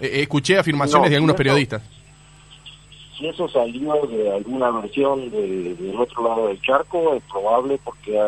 eh, 0.00 0.22
escuché 0.22 0.58
afirmaciones 0.58 1.10
de 1.10 1.16
algunos 1.16 1.36
periodistas. 1.36 1.82
Si 3.18 3.28
eso 3.28 3.46
salió 3.50 4.06
de 4.06 4.34
alguna 4.34 4.70
versión 4.70 5.30
del 5.30 5.94
otro 5.98 6.24
lado 6.26 6.48
del 6.48 6.60
charco, 6.62 7.14
es 7.14 7.22
probable 7.30 7.78
porque 7.84 8.18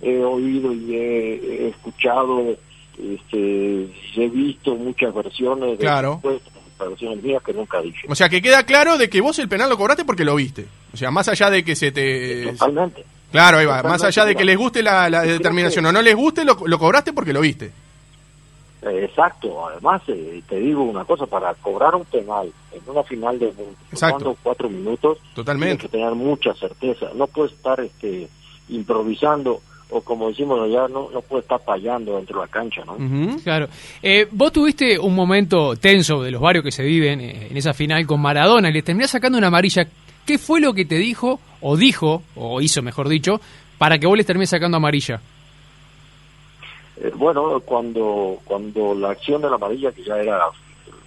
he 0.00 0.22
oído 0.22 0.72
y 0.72 0.94
he, 0.94 1.68
escuchado, 1.68 2.56
este, 2.96 3.88
he 4.14 4.28
visto 4.28 4.76
muchas 4.76 5.12
versiones 5.12 5.72
de 5.72 5.78
claro 5.78 6.22
mías 7.22 7.42
que 7.42 7.52
nunca 7.52 7.80
dije. 7.80 8.06
O 8.08 8.14
sea, 8.14 8.28
que 8.28 8.42
queda 8.42 8.64
claro 8.64 8.98
de 8.98 9.08
que 9.08 9.20
vos 9.20 9.38
el 9.38 9.48
penal 9.48 9.68
lo 9.68 9.76
cobraste 9.76 10.04
porque 10.04 10.24
lo 10.24 10.34
viste. 10.36 10.66
O 10.92 10.96
sea, 10.96 11.10
más 11.10 11.28
allá 11.28 11.50
de 11.50 11.64
que 11.64 11.76
se 11.76 11.92
te... 11.92 12.52
Totalmente. 12.52 13.04
Claro, 13.30 13.58
ahí 13.58 13.66
va. 13.66 13.82
Más 13.82 14.02
allá 14.02 14.24
de 14.24 14.34
que 14.34 14.44
les 14.44 14.56
guste 14.56 14.82
la, 14.82 15.10
determinación 15.22 15.84
o 15.86 15.92
no 15.92 16.02
les 16.02 16.16
guste, 16.16 16.44
lo, 16.44 16.56
cobraste 16.56 17.12
porque 17.12 17.32
lo 17.32 17.40
viste. 17.40 17.72
Eh, 18.82 19.04
exacto. 19.04 19.68
Además, 19.68 20.02
eh, 20.08 20.42
te 20.48 20.56
digo 20.60 20.82
una 20.82 21.04
cosa, 21.04 21.26
para 21.26 21.52
cobrar 21.54 21.94
un 21.94 22.04
penal 22.04 22.50
en 22.72 22.80
una 22.86 23.02
final 23.02 23.38
de 23.38 23.52
mundo, 23.52 24.36
cuatro 24.42 24.70
minutos, 24.70 25.18
Totalmente. 25.34 25.76
tienes 25.76 25.82
que 25.82 25.98
tener 25.98 26.14
mucha 26.14 26.54
certeza. 26.54 27.08
No 27.14 27.26
puedes 27.26 27.52
estar 27.52 27.80
este, 27.80 28.28
improvisando 28.68 29.60
o 29.90 30.00
como 30.02 30.28
decimos 30.28 30.60
allá, 30.60 30.86
no, 30.88 31.10
no 31.10 31.22
puede 31.22 31.42
estar 31.42 31.60
fallando 31.60 32.16
dentro 32.16 32.40
de 32.40 32.46
la 32.46 32.50
cancha, 32.50 32.82
¿no? 32.84 32.96
claro. 33.42 33.68
Eh, 34.02 34.28
vos 34.30 34.52
tuviste 34.52 34.98
un 34.98 35.14
momento 35.14 35.76
tenso 35.76 36.22
de 36.22 36.30
los 36.30 36.40
varios 36.40 36.64
que 36.64 36.72
se 36.72 36.82
viven 36.82 37.20
eh, 37.20 37.48
en 37.50 37.56
esa 37.56 37.72
final 37.72 38.06
con 38.06 38.20
Maradona 38.20 38.68
y 38.68 38.72
le 38.72 38.82
terminás 38.82 39.10
sacando 39.10 39.38
una 39.38 39.46
amarilla. 39.46 39.86
¿Qué 40.26 40.36
fue 40.36 40.60
lo 40.60 40.74
que 40.74 40.84
te 40.84 40.96
dijo, 40.96 41.40
o 41.62 41.76
dijo, 41.76 42.22
o 42.36 42.60
hizo, 42.60 42.82
mejor 42.82 43.08
dicho, 43.08 43.40
para 43.78 43.98
que 43.98 44.06
vos 44.06 44.16
le 44.16 44.24
termines 44.24 44.50
sacando 44.50 44.76
amarilla? 44.76 45.20
Eh, 46.98 47.10
bueno, 47.14 47.60
cuando, 47.60 48.38
cuando 48.44 48.94
la 48.94 49.10
acción 49.10 49.40
de 49.40 49.48
la 49.48 49.54
amarilla, 49.54 49.92
que 49.92 50.02
ya 50.02 50.18
era 50.18 50.48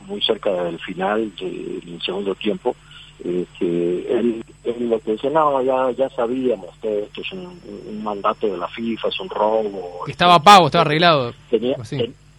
muy 0.07 0.21
cerca 0.21 0.51
del 0.63 0.79
final 0.79 1.31
del 1.35 2.01
segundo 2.03 2.33
tiempo, 2.33 2.75
este, 3.23 4.13
él, 4.13 4.43
lo 4.79 4.99
que 4.99 5.11
decía, 5.11 5.29
no, 5.29 5.61
ya, 5.61 5.91
ya 5.91 6.09
sabíamos 6.09 6.69
que 6.81 7.03
esto 7.03 7.21
es 7.21 7.31
un, 7.33 8.03
mandato 8.03 8.47
de 8.47 8.57
la 8.57 8.67
FIFA, 8.67 9.07
es 9.07 9.19
un 9.19 9.29
robo. 9.29 10.01
Estaba 10.07 10.39
pago, 10.39 10.67
estaba 10.67 10.83
arreglado. 10.83 11.33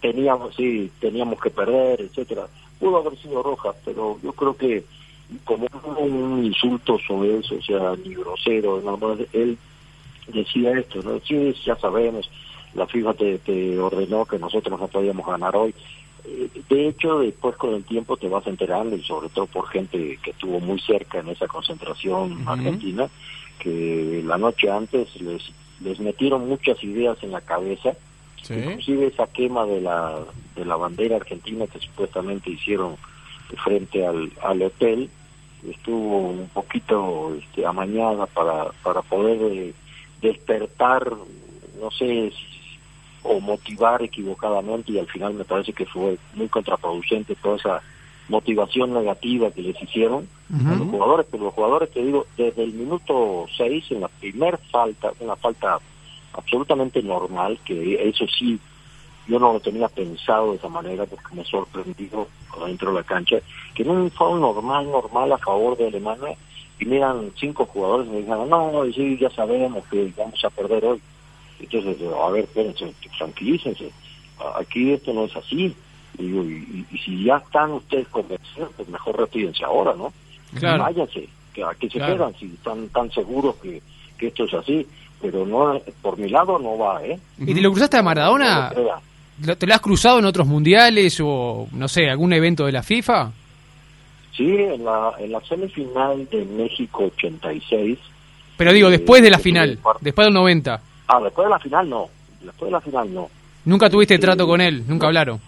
teníamos, 0.01 0.55
sí, 0.57 0.91
teníamos 1.01 1.41
que 1.41 1.51
perder, 1.51 2.01
etcétera. 2.01 2.47
Pudo 2.79 2.97
haber 2.99 3.17
sido 3.19 3.43
roja, 3.43 3.73
pero 3.85 4.19
yo 4.23 4.33
creo 4.33 4.57
que 4.57 4.85
como 5.45 5.67
un 5.99 6.45
insulto 6.45 6.99
sobre 7.07 7.39
eso, 7.39 7.55
o 7.55 7.63
sea, 7.63 7.95
ni 8.05 8.15
grosero, 8.15 8.83
él 9.33 9.57
decía 10.29 10.73
esto, 10.79 11.03
¿no? 11.03 11.21
Sí, 11.21 11.55
ya 11.65 11.77
sabemos, 11.77 12.29
la 12.75 12.87
FIFA 12.87 13.15
te, 13.15 13.39
te 13.39 13.79
ordenó 13.79 14.25
que 14.25 14.39
nosotros 14.39 14.79
no 14.79 14.89
podíamos 14.89 15.27
ganar 15.27 15.55
hoy. 15.57 15.75
De 16.25 16.89
hecho, 16.89 17.19
después 17.19 17.57
con 17.57 17.75
el 17.75 17.85
tiempo 17.85 18.17
te 18.17 18.29
vas 18.29 18.47
enterando, 18.47 18.97
y 18.97 19.03
sobre 19.03 19.29
todo 19.29 19.47
por 19.47 19.69
gente 19.69 20.19
que 20.23 20.31
estuvo 20.31 20.61
muy 20.61 20.81
cerca 20.81 21.19
en 21.19 21.29
esa 21.29 21.49
concentración 21.49 22.45
argentina, 22.47 23.09
que 23.59 24.23
la 24.25 24.39
noche 24.39 24.71
antes 24.71 25.21
les, 25.21 25.43
les 25.81 25.99
metieron 26.01 26.49
muchas 26.49 26.83
ideas 26.83 27.19
en 27.23 27.33
la 27.33 27.41
cabeza, 27.41 27.93
inclusive 28.49 29.07
esa 29.07 29.27
quema 29.27 29.67
de 29.67 29.81
la, 29.81 30.19
de 30.57 30.65
la 30.65 30.77
bandera 30.77 31.17
argentina 31.17 31.67
que 31.67 31.79
supuestamente 31.79 32.51
hicieron 32.51 32.97
frente 33.65 34.07
al, 34.07 34.33
al 34.43 34.63
hotel, 34.63 35.11
estuvo 35.69 36.31
un 36.31 36.49
poquito 36.49 37.35
este, 37.39 37.67
amañada 37.67 38.27
para, 38.27 38.71
para 38.83 39.03
poder 39.03 39.39
eh, 39.43 39.75
despertar, 40.21 41.13
no 41.81 41.91
sé, 41.91 42.33
o 43.23 43.41
motivar 43.41 44.03
equivocadamente 44.03 44.93
y 44.93 44.99
al 44.99 45.07
final 45.07 45.35
me 45.35 45.45
parece 45.45 45.73
que 45.73 45.87
fue 45.87 46.19
muy 46.35 46.49
contraproducente 46.49 47.35
toda 47.37 47.57
esa 47.57 47.83
motivación 48.29 48.95
negativa 48.95 49.51
que 49.51 49.63
les 49.63 49.81
hicieron 49.83 50.29
a 50.53 50.75
los 50.75 50.89
jugadores, 50.89 51.27
pero 51.31 51.45
los 51.45 51.55
jugadores, 51.55 51.91
te 51.91 52.05
digo, 52.05 52.27
desde 52.37 52.65
el 52.65 52.75
minuto 52.75 53.47
6, 53.57 53.91
en 53.93 54.03
la 54.03 54.09
primer 54.09 54.59
falta, 54.59 55.11
una 55.21 55.35
falta 55.35 55.79
absolutamente 56.35 57.03
normal, 57.03 57.59
que 57.65 58.07
eso 58.07 58.27
sí, 58.27 58.59
yo 59.27 59.39
no 59.39 59.55
lo 59.55 59.61
tenía 59.61 59.89
pensado 59.89 60.51
de 60.51 60.59
esa 60.59 60.69
manera 60.69 61.07
porque 61.07 61.35
me 61.35 61.45
sorprendió 61.45 62.29
dentro 62.67 62.91
de 62.91 62.99
la 62.99 63.03
cancha, 63.03 63.39
que 63.75 63.83
en 63.83 63.91
un 63.91 64.11
foul 64.11 64.41
normal, 64.41 64.91
normal 64.91 65.33
a 65.33 65.39
favor 65.39 65.77
de 65.79 65.87
Alemania, 65.87 66.37
y 66.79 66.85
miran 66.85 67.33
cinco 67.39 67.65
jugadores 67.65 68.09
y 68.09 68.11
me 68.11 68.19
dijeron, 68.19 68.51
no, 68.51 68.85
sí, 68.95 69.17
ya 69.19 69.31
sabemos 69.31 69.85
que 69.89 70.13
vamos 70.17 70.45
a 70.45 70.51
perder 70.51 70.85
hoy. 70.85 71.01
Entonces, 71.63 71.97
a 72.13 72.31
ver, 72.31 72.45
espérense, 72.45 72.93
tranquilícense, 73.17 73.91
aquí 74.57 74.93
esto 74.93 75.13
no 75.13 75.25
es 75.25 75.37
así. 75.37 75.75
Y, 76.19 76.25
y, 76.25 76.87
si 77.05 77.25
ya 77.25 77.37
están 77.37 77.71
ustedes 77.73 78.07
convencidos, 78.09 78.71
pues 78.77 78.89
mejor 78.89 79.19
retírense 79.19 79.65
ahora, 79.65 79.95
¿no? 79.97 80.13
Claro. 80.59 80.83
Váyanse, 80.83 81.29
que 81.55 81.63
a 81.63 81.75
qué 81.79 81.89
se 81.89 81.99
quedan 81.99 82.35
si 82.39 82.47
están 82.47 82.89
tan 82.89 83.11
seguros 83.11 83.57
que, 83.57 83.81
que 84.19 84.27
esto 84.27 84.45
es 84.45 84.55
así. 84.55 84.87
Pero 85.21 85.47
no 85.47 85.81
por 86.03 86.19
mi 86.19 86.29
lado 86.29 86.59
no 86.59 86.77
va, 86.77 87.03
¿eh? 87.05 87.19
¿Y 87.39 87.55
te 87.55 87.61
lo 87.61 87.71
cruzaste 87.71 87.97
a 87.97 88.03
Maradona? 88.03 88.73
¿Te 89.57 89.67
lo 89.67 89.75
has 89.75 89.81
cruzado 89.81 90.19
en 90.19 90.25
otros 90.25 90.47
mundiales 90.47 91.19
o, 91.23 91.69
no 91.73 91.89
sé, 91.89 92.11
algún 92.11 92.33
evento 92.33 92.67
de 92.67 92.73
la 92.73 92.83
FIFA? 92.83 93.31
Sí, 94.37 94.57
en 94.57 94.85
la, 94.85 95.13
en 95.19 95.31
la 95.31 95.41
semifinal 95.43 96.29
de 96.29 96.45
México 96.45 97.05
86. 97.05 97.99
Pero 98.57 98.73
digo, 98.73 98.91
después 98.91 99.23
de 99.23 99.31
la 99.31 99.39
final, 99.39 99.79
después 100.01 100.27
del 100.27 100.35
90. 100.35 100.81
Ah, 101.13 101.21
después 101.23 101.45
de 101.45 101.51
la 101.51 101.59
final 101.59 101.91
no. 101.91 102.09
Después 102.41 102.69
de 102.69 102.73
la 102.73 102.81
final 102.81 103.15
no. 103.15 103.29
¿Nunca 103.67 103.91
tuviste 103.91 104.19
trato 104.19 104.47
con 104.47 104.63
él? 104.63 104.83
¿Nunca 104.87 105.09
hablaron? 105.09 105.39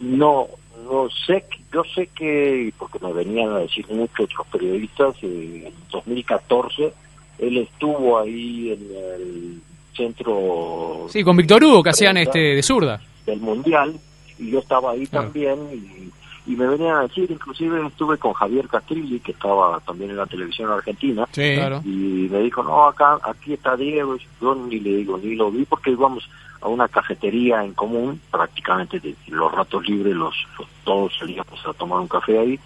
No, 0.00 0.46
no 0.84 1.08
sé. 1.26 1.44
Yo 1.72 1.82
sé 1.94 2.08
que, 2.14 2.70
porque 2.78 2.98
me 2.98 3.12
venían 3.12 3.50
a 3.50 3.60
decir 3.60 3.86
muchos 3.88 4.26
otros 4.26 4.46
periodistas, 4.48 5.14
eh, 5.22 5.64
en 5.68 5.74
2014 5.90 6.92
él 7.38 7.56
estuvo 7.56 8.18
ahí 8.18 8.72
en 8.72 8.80
el 8.94 9.62
centro. 9.96 11.06
Sí, 11.08 11.24
con 11.24 11.36
Víctor 11.36 11.64
Hugo, 11.64 11.82
que 11.82 11.90
hacían 11.90 12.18
este 12.18 12.38
de 12.38 12.62
zurda. 12.62 13.00
Del 13.24 13.40
Mundial, 13.40 13.98
y 14.38 14.50
yo 14.50 14.58
estaba 14.58 14.92
ahí 14.92 15.06
también, 15.06 15.58
y 15.72 16.10
y 16.46 16.56
me 16.56 16.66
venían 16.66 16.96
a 16.96 17.02
decir, 17.02 17.30
inclusive 17.30 17.86
estuve 17.86 18.16
con 18.18 18.32
Javier 18.32 18.66
Castrilli, 18.68 19.20
que 19.20 19.32
estaba 19.32 19.78
también 19.80 20.10
en 20.10 20.16
la 20.16 20.26
televisión 20.26 20.70
argentina, 20.70 21.28
y 21.36 22.28
me 22.30 22.38
dijo, 22.40 22.62
no, 22.62 22.88
acá 22.88 23.18
aquí 23.22 23.52
está 23.54 23.76
Diego, 23.76 24.16
yo 24.40 24.54
ni 24.54 24.80
le 24.80 24.96
digo, 24.96 25.18
ni 25.18 25.34
lo 25.34 25.50
vi 25.50 25.64
porque 25.64 25.90
íbamos 25.90 26.28
a 26.62 26.68
una 26.68 26.88
cafetería 26.88 27.64
en 27.64 27.74
común, 27.74 28.20
prácticamente 28.30 29.00
de 29.00 29.14
los 29.28 29.52
ratos 29.52 29.86
libres 29.88 30.14
los, 30.14 30.34
todos 30.84 31.16
salíamos 31.18 31.66
a 31.66 31.72
tomar 31.72 32.00
un 32.00 32.08
café 32.08 32.38
ahí, 32.38 32.58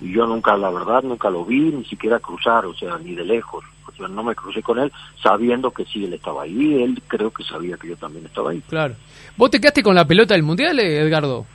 y 0.00 0.12
yo 0.12 0.26
nunca, 0.26 0.56
la 0.56 0.70
verdad, 0.70 1.02
nunca 1.02 1.30
lo 1.30 1.44
vi, 1.44 1.60
ni 1.60 1.84
siquiera 1.84 2.18
cruzar, 2.18 2.66
o 2.66 2.74
sea, 2.74 2.98
ni 2.98 3.14
de 3.14 3.24
lejos, 3.24 3.64
o 3.86 3.92
sea, 3.92 4.08
no 4.08 4.22
me 4.22 4.34
crucé 4.34 4.62
con 4.62 4.78
él, 4.78 4.90
sabiendo 5.22 5.70
que 5.70 5.84
sí, 5.84 6.04
él 6.04 6.14
estaba 6.14 6.42
ahí, 6.42 6.82
él 6.82 7.00
creo 7.06 7.30
que 7.30 7.44
sabía 7.44 7.76
que 7.76 7.88
yo 7.88 7.96
también 7.96 8.26
estaba 8.26 8.50
ahí. 8.50 8.62
Claro. 8.68 8.94
¿Vos 9.36 9.50
te 9.50 9.60
quedaste 9.60 9.82
con 9.82 9.94
la 9.94 10.06
pelota 10.06 10.34
del 10.34 10.42
Mundial, 10.42 10.78
Edgardo? 10.78 11.46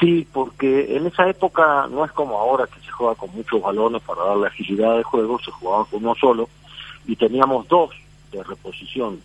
Sí, 0.00 0.26
porque 0.32 0.96
en 0.96 1.06
esa 1.06 1.28
época 1.28 1.86
no 1.90 2.06
es 2.06 2.12
como 2.12 2.38
ahora 2.38 2.66
que 2.66 2.80
se 2.80 2.90
juega 2.90 3.14
con 3.14 3.30
muchos 3.34 3.60
balones 3.60 4.00
para 4.02 4.24
darle 4.24 4.46
agilidad 4.46 4.96
de 4.96 5.02
juego, 5.02 5.38
se 5.38 5.50
jugaba 5.50 5.84
con 5.84 6.02
uno 6.02 6.14
solo 6.14 6.48
y 7.06 7.16
teníamos 7.16 7.68
dos 7.68 7.90
de 8.32 8.42
reposición, 8.42 9.20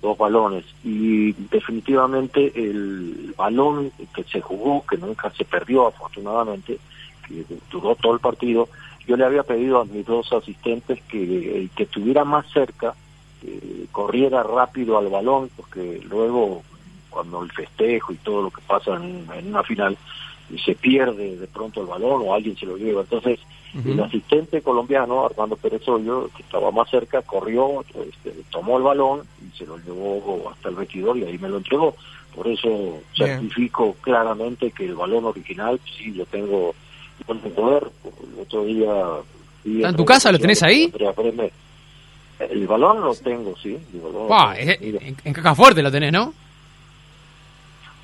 dos 0.00 0.16
balones 0.16 0.64
y 0.84 1.32
definitivamente 1.32 2.52
el 2.54 3.34
balón 3.36 3.90
que 4.14 4.22
se 4.22 4.40
jugó, 4.40 4.86
que 4.86 4.96
nunca 4.96 5.28
se 5.30 5.44
perdió 5.44 5.88
afortunadamente, 5.88 6.78
que 7.26 7.44
duró 7.72 7.96
todo 7.96 8.14
el 8.14 8.20
partido, 8.20 8.68
yo 9.08 9.16
le 9.16 9.24
había 9.24 9.42
pedido 9.42 9.80
a 9.80 9.84
mis 9.84 10.06
dos 10.06 10.32
asistentes 10.32 11.02
que 11.08 11.68
que 11.74 11.82
estuviera 11.82 12.24
más 12.24 12.46
cerca, 12.52 12.94
que 13.40 13.86
corriera 13.90 14.44
rápido 14.44 14.98
al 14.98 15.08
balón, 15.08 15.50
porque 15.56 16.00
luego 16.08 16.62
cuando 17.12 17.42
el 17.42 17.52
festejo 17.52 18.12
y 18.12 18.16
todo 18.16 18.42
lo 18.42 18.50
que 18.50 18.62
pasa 18.66 18.96
en, 18.96 19.28
una 19.46 19.62
final 19.62 19.96
y 20.50 20.58
se 20.58 20.74
pierde 20.74 21.36
de 21.36 21.46
pronto 21.46 21.80
el 21.80 21.86
balón 21.86 22.22
o 22.24 22.34
alguien 22.34 22.56
se 22.56 22.66
lo 22.66 22.76
lleva. 22.76 23.02
Entonces, 23.02 23.38
el 23.74 23.98
asistente 24.00 24.60
colombiano, 24.60 25.24
Armando 25.24 25.56
Pérez 25.56 25.88
Hoyo, 25.88 26.28
que 26.36 26.42
estaba 26.42 26.70
más 26.70 26.90
cerca, 26.90 27.22
corrió, 27.22 27.82
este, 28.06 28.34
tomó 28.50 28.76
el 28.76 28.82
balón 28.82 29.22
y 29.40 29.56
se 29.56 29.64
lo 29.64 29.78
llevó 29.78 30.50
hasta 30.50 30.68
el 30.68 30.74
vestidor 30.74 31.16
y 31.16 31.24
ahí 31.24 31.38
me 31.38 31.48
lo 31.48 31.56
entregó. 31.58 31.94
Por 32.34 32.48
eso 32.48 33.00
certifico 33.16 33.94
claramente 34.00 34.70
que 34.72 34.86
el 34.86 34.94
balón 34.94 35.24
original, 35.24 35.80
sí, 35.96 36.10
lo 36.10 36.26
tengo 36.26 36.74
en 37.28 37.38
poder. 37.52 37.90
El 38.04 38.40
otro 38.42 38.64
día... 38.64 39.88
¿En 39.88 39.96
tu 39.96 40.04
casa 40.04 40.32
lo 40.32 40.38
tenés 40.38 40.62
ahí? 40.62 40.92
El 42.38 42.66
balón 42.66 43.00
lo 43.00 43.14
tengo, 43.14 43.54
sí. 43.56 43.78
en, 44.58 45.16
en 45.24 45.32
caja 45.32 45.54
fuerte 45.54 45.82
lo 45.82 45.90
tenés, 45.90 46.12
¿no? 46.12 46.34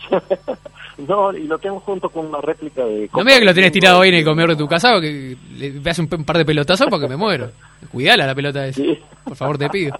no, 1.09 1.33
y 1.33 1.45
lo 1.45 1.59
tengo 1.59 1.81
junto 1.81 2.09
con 2.09 2.27
una 2.27 2.41
réplica 2.41 2.85
de... 2.85 3.09
No 3.13 3.25
me 3.25 3.33
digas 3.33 3.41
que 3.41 3.45
lo 3.45 3.55
tenés 3.55 3.73
tirado 3.73 4.01
ahí 4.01 4.09
en 4.11 4.17
el 4.17 4.25
comedor 4.25 4.51
de 4.51 4.57
tu 4.57 4.69
casa 4.69 4.97
o 4.97 5.01
que 5.01 5.37
le 5.57 5.71
veas 5.71 5.99
un, 5.99 6.09
par 6.09 6.39
de 6.39 6.45
pelotazos 6.45 6.87
porque 6.89 7.09
me 7.09 7.17
muero. 7.17 7.51
Cuidala 7.93 8.27
la 8.27 8.35
pelota 8.35 8.67
esa. 8.67 8.83
Por 9.25 9.37
favor, 9.37 9.59
te 9.59 9.69
pido. 9.69 9.99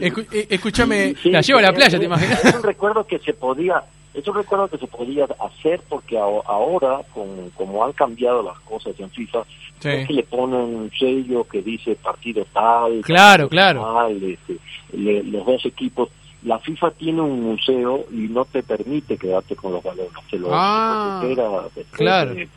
Eh, 0.00 0.46
escúchame, 0.50 1.14
la 1.24 1.40
llevo 1.40 1.58
a 1.58 1.62
la 1.62 1.72
playa, 1.72 1.98
¿te 1.98 2.04
imaginas? 2.04 2.44
Es 2.44 2.54
un 2.54 2.62
recuerdo 2.62 3.06
que 3.06 3.18
se 3.18 3.32
podía... 3.34 3.82
Es 4.14 4.28
un 4.28 4.34
recuerdo 4.34 4.68
que 4.68 4.76
se 4.76 4.86
podía 4.86 5.26
hacer 5.40 5.80
porque 5.88 6.18
ahora, 6.18 7.00
con, 7.14 7.48
como 7.56 7.82
han 7.82 7.92
cambiado 7.92 8.42
las 8.42 8.58
cosas 8.60 8.92
en 9.00 9.08
FIFA, 9.08 9.42
es 9.82 10.06
que 10.06 10.12
le 10.12 10.22
ponen 10.22 10.60
un 10.60 10.90
sello 10.90 11.44
que 11.44 11.62
dice 11.62 11.96
partido 11.96 12.44
tal, 12.52 13.00
claro, 13.00 13.48
claro. 13.48 14.06
este, 14.08 14.58
los 14.92 15.46
dos 15.46 15.64
equipos 15.64 16.10
la 16.44 16.58
FIFA 16.58 16.90
tiene 16.92 17.20
un 17.20 17.42
museo 17.42 18.04
y 18.10 18.28
no 18.28 18.44
te 18.44 18.62
permite 18.62 19.16
quedarte 19.16 19.54
con 19.54 19.72
los 19.72 19.82
balones, 19.82 20.12
te 20.30 20.38
lo 20.38 20.48
ah, 20.52 21.20
después, 21.22 21.86
claro. 21.92 22.34
de, 22.34 22.48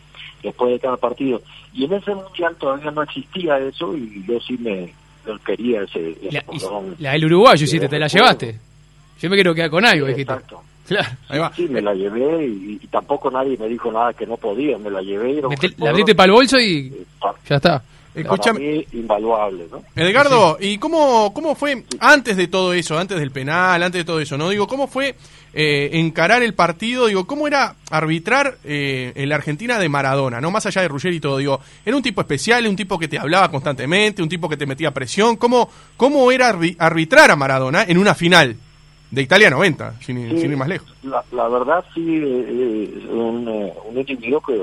después 0.41 0.71
de 0.71 0.79
cada 0.79 0.97
partido. 0.97 1.41
Y 1.73 1.85
en 1.85 1.93
ese 1.93 2.15
mundial 2.15 2.55
todavía 2.55 2.91
no 2.91 3.03
existía 3.03 3.57
eso 3.59 3.95
y 3.95 4.23
yo 4.27 4.39
sí 4.39 4.57
me 4.57 4.93
quería 5.43 5.81
ese, 5.81 6.15
la, 6.31 6.43
la, 6.99 7.11
del 7.11 7.25
uruguayo 7.25 7.63
hiciste, 7.63 7.87
te 7.87 7.99
la 7.99 8.07
llevaste. 8.07 8.59
Yo 9.19 9.29
me 9.29 9.35
quiero 9.35 9.53
quedar 9.53 9.69
con 9.69 9.85
algo, 9.85 10.07
dijiste. 10.07 10.33
Exacto. 10.33 10.61
Claro. 10.87 11.07
Ahí 11.29 11.39
va. 11.39 11.51
Sí, 11.55 11.67
me 11.67 11.81
la 11.81 11.93
llevé 11.93 12.45
y, 12.45 12.77
tampoco 12.91 13.31
nadie 13.31 13.57
me 13.57 13.67
dijo 13.67 13.91
nada 13.91 14.13
que 14.13 14.25
no 14.27 14.37
podía, 14.37 14.77
me 14.77 14.91
la 14.91 15.01
llevé. 15.01 15.31
Y 15.31 15.41
la 15.77 15.89
abriste 15.89 16.13
para 16.13 16.27
el 16.27 16.31
bolso 16.31 16.59
y 16.59 16.93
ya 17.49 17.55
está. 17.55 17.83
Escúchame. 18.15 18.85
invaluable, 18.93 19.67
¿no? 19.69 19.83
Edgardo, 19.95 20.57
¿y 20.59 20.77
cómo, 20.77 21.33
cómo 21.33 21.53
fue 21.55 21.83
antes 21.99 22.37
de 22.37 22.47
todo 22.47 22.73
eso, 22.73 22.97
antes 22.97 23.19
del 23.19 23.31
penal, 23.31 23.83
antes 23.83 23.99
de 23.99 24.05
todo 24.05 24.21
eso, 24.21 24.37
no? 24.37 24.49
Digo, 24.49 24.67
¿cómo 24.67 24.87
fue 24.87 25.15
eh, 25.53 25.89
encarar 25.93 26.41
el 26.41 26.53
partido? 26.53 27.07
Digo, 27.07 27.27
¿cómo 27.27 27.45
era 27.45 27.75
arbitrar 27.91 28.57
eh, 28.63 29.11
en 29.15 29.29
la 29.29 29.35
Argentina 29.35 29.77
de 29.77 29.89
Maradona, 29.89 30.39
no? 30.39 30.49
Más 30.49 30.65
allá 30.65 30.81
de 30.81 30.87
Ruggeri 30.87 31.17
y 31.17 31.19
todo, 31.19 31.37
digo, 31.37 31.59
¿era 31.85 31.95
un 31.95 32.03
tipo 32.03 32.21
especial, 32.21 32.65
un 32.67 32.75
tipo 32.75 32.97
que 32.97 33.09
te 33.09 33.19
hablaba 33.19 33.51
constantemente, 33.51 34.23
un 34.23 34.29
tipo 34.29 34.47
que 34.47 34.57
te 34.57 34.65
metía 34.65 34.91
presión? 34.91 35.35
¿Cómo, 35.35 35.69
cómo 35.97 36.31
era 36.31 36.57
arbitrar 36.79 37.31
a 37.31 37.35
Maradona 37.35 37.83
en 37.83 37.97
una 37.97 38.15
final? 38.15 38.55
De 39.11 39.21
Italia 39.21 39.49
90, 39.49 40.01
sin, 40.01 40.17
ir 40.17 40.57
más 40.57 40.67
lejos. 40.67 40.91
La, 41.03 41.47
verdad 41.47 41.85
sí, 41.93 42.03
eh, 42.05 43.07
un, 43.11 43.47
un 43.47 43.97
individuo 43.97 44.41
que 44.41 44.59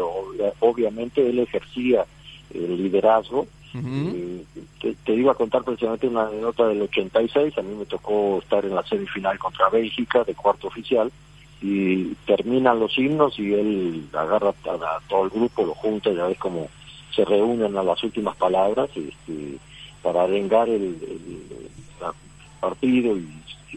obviamente 0.61 1.26
él 1.26 1.38
ejercía 1.38 2.04
el 2.54 2.76
liderazgo. 2.76 3.47
te, 5.04 5.14
iba 5.14 5.32
a 5.32 5.37
contar 5.37 5.62
precisamente 5.62 6.09
una 6.09 6.28
nota 6.30 6.66
del 6.68 6.82
86, 6.82 7.56
a 7.56 7.62
mí 7.62 7.75
me 7.75 7.87
tocó 7.87 8.38
estar 8.38 8.64
en 8.64 8.75
la 8.75 8.82
semifinal 8.82 9.38
contra 9.38 9.68
Bélgica 9.71 10.25
de 10.25 10.35
cuarto 10.35 10.68
oficial 10.68 11.11
y 11.62 12.14
terminan 12.26 12.80
los 12.80 12.99
himnos 12.99 13.38
y 13.38 13.52
él 13.54 14.09
agarra 14.12 14.50
a, 14.50 15.00
todo 15.09 15.25
el 15.25 15.30
grupo, 15.30 15.64
lo 15.64 15.75
junta, 15.75 16.11
ya 16.11 16.26
ves 16.26 16.38
como 16.38 16.68
se 17.14 17.25
reúnen 17.25 17.76
a 17.76 17.82
las 17.82 18.02
últimas 18.02 18.37
palabras 18.37 18.90
este, 18.97 19.59
para 20.02 20.25
arengar 20.25 20.68
el, 20.68 20.97
partido 22.61 23.16
y, 23.16 23.28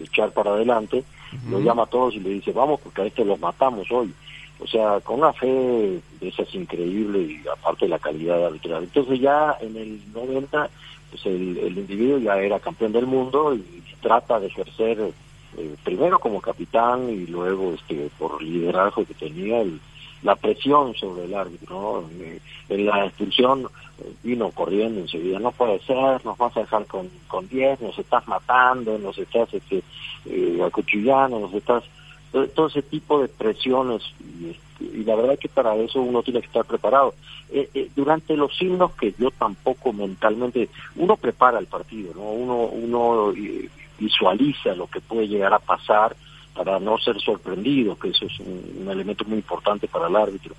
echar 0.02 0.32
para 0.32 0.52
adelante, 0.52 1.04
lo 1.50 1.60
llama 1.60 1.84
a 1.84 1.88
todos 1.88 2.16
y 2.16 2.20
le 2.20 2.30
dice, 2.32 2.52
vamos 2.52 2.80
porque 2.82 3.02
a 3.02 3.06
este 3.06 3.24
los 3.24 3.40
matamos 3.40 3.90
hoy 3.92 4.14
o 4.60 4.68
sea, 4.68 5.00
con 5.02 5.20
una 5.20 5.34
fe 5.34 5.48
de 5.48 6.28
esas 6.28 6.54
increíble 6.56 7.20
y 7.20 7.44
aparte 7.48 7.88
la 7.88 8.00
calidad 8.00 8.46
arbitral. 8.46 8.84
Entonces 8.84 9.20
ya 9.20 9.58
en 9.62 9.76
el 9.76 10.02
90, 10.14 10.70
pues 11.10 11.26
el, 11.26 11.58
el 11.58 11.78
individuo 11.78 12.18
ya 12.20 12.38
era 12.38 12.60
campeón 12.60 12.94
del 12.94 13.06
mundo 13.06 13.54
y 13.54 13.84
trata 14.02 14.40
de 14.40 14.48
ejercer 14.48 15.12
eh, 15.58 15.76
primero 15.84 16.20
como 16.20 16.42
capitán 16.42 17.10
y 17.10 17.26
luego 17.28 17.74
este 17.74 18.10
por 18.18 18.42
liderazgo 18.42 19.06
que 19.06 19.14
tenía 19.14 19.62
el, 19.62 19.80
la 20.26 20.36
presión 20.36 20.94
sobre 20.96 21.26
el 21.26 21.34
árbitro. 21.36 22.10
Eh, 22.20 22.40
en 22.70 22.86
la 22.86 23.06
expulsión 23.06 23.68
eh, 24.00 24.12
vino 24.24 24.50
corriendo 24.50 25.00
enseguida, 25.00 25.40
no 25.40 25.52
puede 25.52 25.80
ser, 25.80 26.26
nos 26.26 26.38
vas 26.38 26.58
a 26.58 26.62
dejar 26.62 26.86
con, 26.88 27.10
con 27.28 27.48
10, 27.48 27.82
nos 27.82 27.98
estás 27.98 28.28
matando, 28.28 28.98
nos 28.98 29.18
estás 29.18 29.54
este, 29.54 29.84
eh, 30.26 30.60
acuchillando, 30.66 31.40
nos 31.40 31.54
estás... 31.54 31.84
Todo 32.32 32.68
ese 32.68 32.82
tipo 32.82 33.22
de 33.22 33.30
presiones 33.30 34.02
y, 34.20 34.50
este, 34.50 34.98
y 34.98 35.04
la 35.04 35.16
verdad 35.16 35.40
que 35.40 35.48
para 35.48 35.76
eso 35.76 36.02
uno 36.02 36.22
tiene 36.22 36.42
que 36.42 36.48
estar 36.48 36.66
preparado. 36.66 37.14
Eh, 37.50 37.70
eh, 37.74 37.90
durante 37.96 38.36
los 38.36 38.56
signos 38.58 38.92
que 38.94 39.14
yo 39.18 39.32
tampoco 39.32 39.94
mentalmente, 39.94 40.70
uno 40.96 41.16
prepara 41.16 41.60
el 41.60 41.68
partido, 41.68 42.14
¿no? 42.14 42.24
Uno, 42.24 42.56
uno 42.66 43.32
eh, 43.32 43.70
visualiza 43.98 44.76
lo 44.76 44.88
que 44.88 45.00
puede 45.00 45.28
llegar 45.28 45.54
a 45.54 45.60
pasar 45.60 46.16
para 46.54 46.80
no 46.80 46.98
ser 46.98 47.20
sorprendido, 47.22 47.98
que 47.98 48.10
eso 48.10 48.26
es 48.26 48.40
un 48.40 48.88
elemento 48.90 49.26
muy 49.26 49.38
importante 49.38 49.88
para 49.88 50.08
el 50.08 50.16
árbitro 50.16 50.56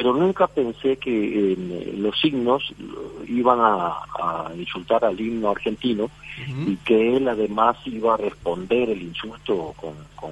pero 0.00 0.14
nunca 0.14 0.46
pensé 0.46 0.96
que 0.96 1.52
eh, 1.52 1.94
los 1.98 2.18
signos 2.18 2.72
iban 3.28 3.60
a, 3.60 3.98
a, 4.18 4.50
insultar 4.56 5.04
al 5.04 5.20
himno 5.20 5.50
argentino 5.50 6.04
uh 6.04 6.08
-huh. 6.08 6.72
y 6.72 6.76
que 6.76 7.16
él 7.18 7.28
además 7.28 7.76
iba 7.84 8.14
a 8.14 8.16
responder 8.16 8.88
el 8.88 9.02
insulto 9.02 9.74
con, 9.76 9.92
con 10.16 10.30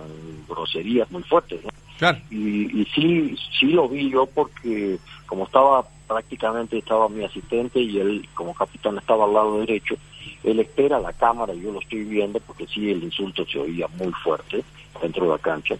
groserías 0.49 1.11
muy 1.11 1.23
fuertes. 1.23 1.63
¿no? 1.63 1.71
Claro. 1.99 2.17
Y, 2.31 2.81
y 2.81 2.85
sí, 2.95 3.37
sí 3.61 3.67
lo 3.67 3.91
vi 3.91 4.09
yo 4.09 4.25
porque 4.25 4.99
como 5.27 5.45
estaba 5.45 5.85
prácticamente 6.07 6.79
estaba 6.79 7.11
mi 7.11 7.25
asistente 7.25 7.79
y 7.79 8.01
él 8.01 8.27
como 8.33 8.55
capitán 8.55 8.97
estaba 8.97 9.27
al 9.27 9.35
lado 9.35 9.61
derecho, 9.61 9.97
él 10.45 10.61
espera 10.61 10.99
la 10.99 11.13
cámara 11.13 11.53
y 11.53 11.61
yo 11.61 11.73
lo 11.73 11.81
estoy 11.81 12.05
viendo 12.05 12.41
porque 12.41 12.67
sí 12.67 12.91
el 12.91 13.03
insulto 13.05 13.45
se 13.45 13.59
oía 13.59 13.87
muy 13.99 14.13
fuerte 14.25 14.65
dentro 15.03 15.27
de 15.27 15.31
la 15.33 15.39
cancha 15.39 15.77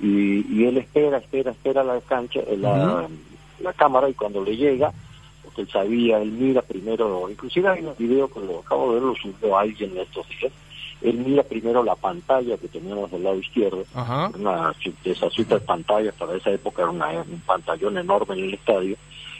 y, 0.00 0.44
y 0.48 0.64
él 0.64 0.78
espera, 0.78 1.18
espera, 1.18 1.50
espera 1.50 1.82
la 1.82 2.00
cancha, 2.02 2.40
la, 2.56 2.70
uh 2.70 3.08
-huh. 3.08 3.31
La 3.62 3.72
cámara 3.72 4.08
y 4.08 4.14
cuando 4.14 4.42
le 4.42 4.56
llega, 4.56 4.92
porque 5.44 5.62
él 5.62 5.68
sabía, 5.70 6.20
él 6.20 6.32
mira 6.32 6.62
primero, 6.62 7.28
inclusive 7.30 7.68
hay 7.68 7.84
un 7.84 7.94
video 7.98 8.28
que 8.28 8.40
lo 8.40 8.60
acabo 8.60 8.88
de 8.88 8.94
ver, 8.94 9.02
lo 9.02 9.14
subió 9.16 9.58
alguien 9.58 9.92
en 9.92 9.98
estos 9.98 10.28
días, 10.28 10.52
él 11.02 11.16
mira 11.18 11.42
primero 11.42 11.82
la 11.82 11.96
pantalla 11.96 12.56
que 12.56 12.68
teníamos 12.68 13.10
del 13.10 13.24
lado 13.24 13.36
izquierdo, 13.36 13.84
-huh. 13.94 14.36
una 14.38 14.74
de 15.04 15.10
esas 15.10 15.32
super 15.32 15.60
pantallas, 15.60 16.14
para 16.14 16.36
esa 16.36 16.50
época 16.50 16.82
era 16.82 16.90
una, 16.90 17.08
un 17.10 17.42
pantallón 17.44 17.98
enorme 17.98 18.34
en 18.34 18.44
el 18.44 18.54
estadio, 18.54 18.96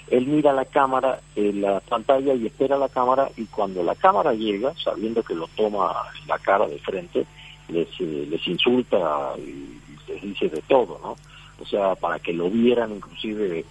él 0.08 0.26
mira 0.26 0.52
la 0.52 0.64
cámara, 0.64 1.20
eh, 1.36 1.52
la 1.54 1.80
pantalla 1.80 2.34
y 2.34 2.46
espera 2.46 2.76
la 2.76 2.88
cámara 2.88 3.30
y 3.36 3.46
cuando 3.46 3.82
la 3.82 3.94
cámara 3.94 4.34
llega, 4.34 4.74
sabiendo 4.82 5.22
que 5.22 5.34
lo 5.34 5.46
toma 5.56 5.94
la 6.26 6.38
cara 6.38 6.66
de 6.66 6.78
frente, 6.80 7.24
les, 7.68 7.88
eh, 8.00 8.26
les 8.28 8.46
insulta 8.46 9.32
y 9.38 9.78
les 10.08 10.22
dice 10.22 10.48
de 10.48 10.60
todo, 10.62 11.00
¿no? 11.02 11.16
O 11.62 11.66
sea, 11.66 11.94
para 11.94 12.18
que 12.18 12.32
lo 12.32 12.50
vieran 12.50 12.92
inclusive 12.92 13.64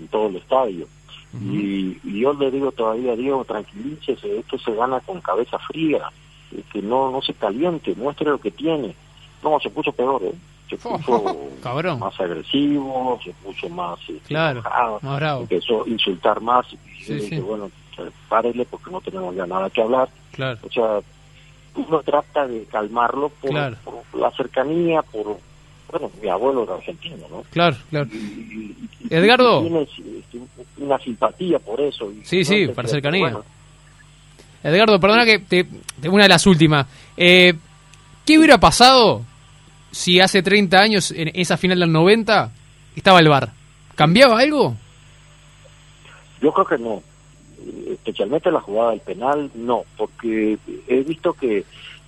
en 0.00 0.08
todo 0.08 0.28
el 0.28 0.36
estadio. 0.36 0.86
Uh 1.32 1.36
-huh. 1.36 1.54
y, 1.54 2.00
y, 2.04 2.20
yo 2.20 2.32
le 2.32 2.50
digo 2.50 2.72
todavía, 2.72 3.14
Diego, 3.14 3.44
tranquilícese, 3.44 4.38
esto 4.38 4.58
se 4.58 4.74
gana 4.74 5.00
con 5.00 5.20
cabeza 5.20 5.58
fría, 5.58 6.10
que 6.72 6.80
no 6.80 7.10
no 7.10 7.20
se 7.20 7.34
caliente, 7.34 7.94
muestre 7.94 8.30
lo 8.30 8.38
que 8.38 8.50
tiene. 8.50 8.94
No, 9.42 9.60
se 9.60 9.70
puso 9.70 9.92
peor, 9.92 10.22
¿eh? 10.24 10.34
Se 10.68 10.76
puso 10.76 11.12
oh, 11.12 11.48
oh, 11.64 11.96
más 11.98 12.20
agresivo, 12.20 13.18
se 13.22 13.32
puso 13.34 13.68
más, 13.68 13.98
este, 14.00 14.20
claro, 14.28 14.60
enojado, 14.60 14.98
más 15.02 15.16
bravo. 15.18 15.40
empezó 15.42 15.84
a 15.84 15.88
insultar 15.88 16.40
más. 16.40 16.66
Y 16.72 17.04
sí, 17.04 17.14
dije, 17.14 17.36
sí. 17.36 17.40
bueno, 17.40 17.70
párele 18.28 18.64
porque 18.64 18.90
no 18.90 19.00
tenemos 19.00 19.34
ya 19.34 19.46
nada 19.46 19.70
que 19.70 19.82
hablar. 19.82 20.08
Claro. 20.32 20.58
O 20.62 20.70
sea, 20.70 21.00
uno 21.74 22.02
trata 22.02 22.46
de 22.46 22.64
calmarlo 22.64 23.28
por, 23.28 23.50
claro. 23.50 23.76
por 23.84 24.20
la 24.20 24.30
cercanía, 24.32 25.02
por 25.02 25.38
bueno, 25.90 26.10
mi 26.22 26.28
abuelo 26.28 26.64
era 26.64 26.74
argentino, 26.74 27.26
¿no? 27.30 27.42
Claro, 27.50 27.76
claro. 27.90 28.08
Y, 28.12 28.16
y, 28.16 28.88
y 29.00 29.14
Edgardo. 29.14 29.62
Tienes 29.62 29.88
este, 29.98 30.38
una 30.78 30.98
simpatía 30.98 31.58
por 31.58 31.80
eso. 31.80 32.10
Y 32.12 32.24
sí, 32.24 32.44
sí, 32.44 32.68
para 32.68 32.88
cercanía. 32.88 33.22
Bueno. 33.22 33.44
Edgardo, 34.62 35.00
perdona 35.00 35.24
que 35.24 35.38
te, 35.38 35.66
te, 36.00 36.08
una 36.08 36.24
de 36.24 36.28
las 36.28 36.46
últimas. 36.46 36.86
Eh, 37.16 37.54
¿Qué 38.26 38.38
hubiera 38.38 38.58
pasado 38.58 39.22
si 39.90 40.20
hace 40.20 40.42
30 40.42 40.78
años, 40.78 41.10
en 41.12 41.30
esa 41.34 41.56
final 41.56 41.80
del 41.80 41.92
90, 41.92 42.52
estaba 42.94 43.20
el 43.20 43.28
bar? 43.28 43.52
¿Cambiaba 43.94 44.40
algo? 44.40 44.76
Yo 46.42 46.52
creo 46.52 46.66
que 46.66 46.78
no. 46.78 47.02
Especialmente 47.90 48.50
la 48.50 48.60
jugada 48.60 48.90
del 48.90 49.00
penal, 49.00 49.50
no. 49.54 49.84
Porque 49.96 50.58
he 50.86 51.00
visto 51.02 51.32
que, 51.32 51.64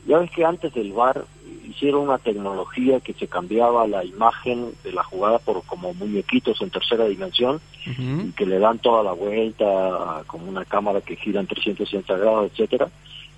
ya 0.06 0.18
ves 0.18 0.30
que 0.30 0.44
antes 0.44 0.72
del 0.74 0.92
bar 0.92 1.24
hicieron 1.68 2.02
una 2.02 2.18
tecnología 2.18 3.00
que 3.00 3.14
se 3.14 3.28
cambiaba 3.28 3.86
la 3.86 4.04
imagen 4.04 4.72
de 4.82 4.92
la 4.92 5.04
jugada 5.04 5.38
por 5.38 5.62
como 5.64 5.94
muñequitos 5.94 6.60
en 6.62 6.70
tercera 6.70 7.06
dimensión 7.06 7.60
uh 7.86 7.90
-huh. 7.90 8.34
que 8.34 8.46
le 8.46 8.58
dan 8.58 8.78
toda 8.78 9.02
la 9.04 9.12
vuelta 9.12 10.24
como 10.26 10.48
una 10.48 10.64
cámara 10.64 11.00
que 11.00 11.16
gira 11.16 11.40
en 11.40 11.46
360 11.46 12.16
grados, 12.16 12.50
etcétera. 12.50 12.88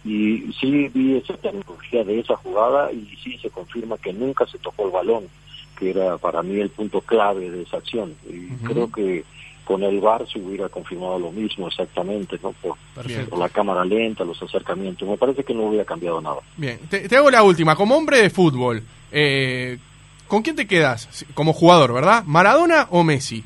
Y 0.04 0.52
sí 0.58 0.88
vi 0.88 1.16
esa 1.16 1.36
tecnología 1.36 2.02
de 2.04 2.18
esa 2.20 2.36
jugada 2.36 2.90
y 2.90 3.06
sí 3.22 3.38
se 3.38 3.50
confirma 3.50 3.98
que 3.98 4.12
nunca 4.12 4.46
se 4.46 4.58
tocó 4.58 4.86
el 4.86 4.92
balón, 4.92 5.24
que 5.78 5.90
era 5.90 6.18
para 6.18 6.42
mí 6.42 6.58
el 6.58 6.70
punto 6.70 7.00
clave 7.02 7.50
de 7.50 7.62
esa 7.62 7.76
acción. 7.76 8.14
Y 8.28 8.46
uh 8.46 8.48
-huh. 8.50 8.64
creo 8.64 8.90
que 8.90 9.24
con 9.64 9.82
el 9.82 10.00
VAR 10.00 10.26
se 10.28 10.38
hubiera 10.38 10.68
confirmado 10.68 11.18
lo 11.18 11.30
mismo 11.30 11.68
exactamente, 11.68 12.38
¿no? 12.42 12.52
Por, 12.52 12.76
por, 12.94 13.38
la 13.38 13.48
cámara 13.48 13.84
lenta, 13.84 14.24
los 14.24 14.42
acercamientos. 14.42 15.08
Me 15.08 15.16
parece 15.16 15.44
que 15.44 15.54
no 15.54 15.64
hubiera 15.64 15.84
cambiado 15.84 16.20
nada. 16.20 16.38
Bien, 16.56 16.78
te, 16.90 17.08
te 17.08 17.16
hago 17.16 17.30
la 17.30 17.42
última. 17.42 17.76
Como 17.76 17.96
hombre 17.96 18.20
de 18.20 18.30
fútbol, 18.30 18.82
eh, 19.10 19.78
¿con 20.26 20.42
quién 20.42 20.56
te 20.56 20.66
quedas 20.66 21.24
como 21.34 21.52
jugador, 21.52 21.92
verdad? 21.92 22.24
¿Maradona 22.26 22.88
o 22.90 23.04
Messi? 23.04 23.44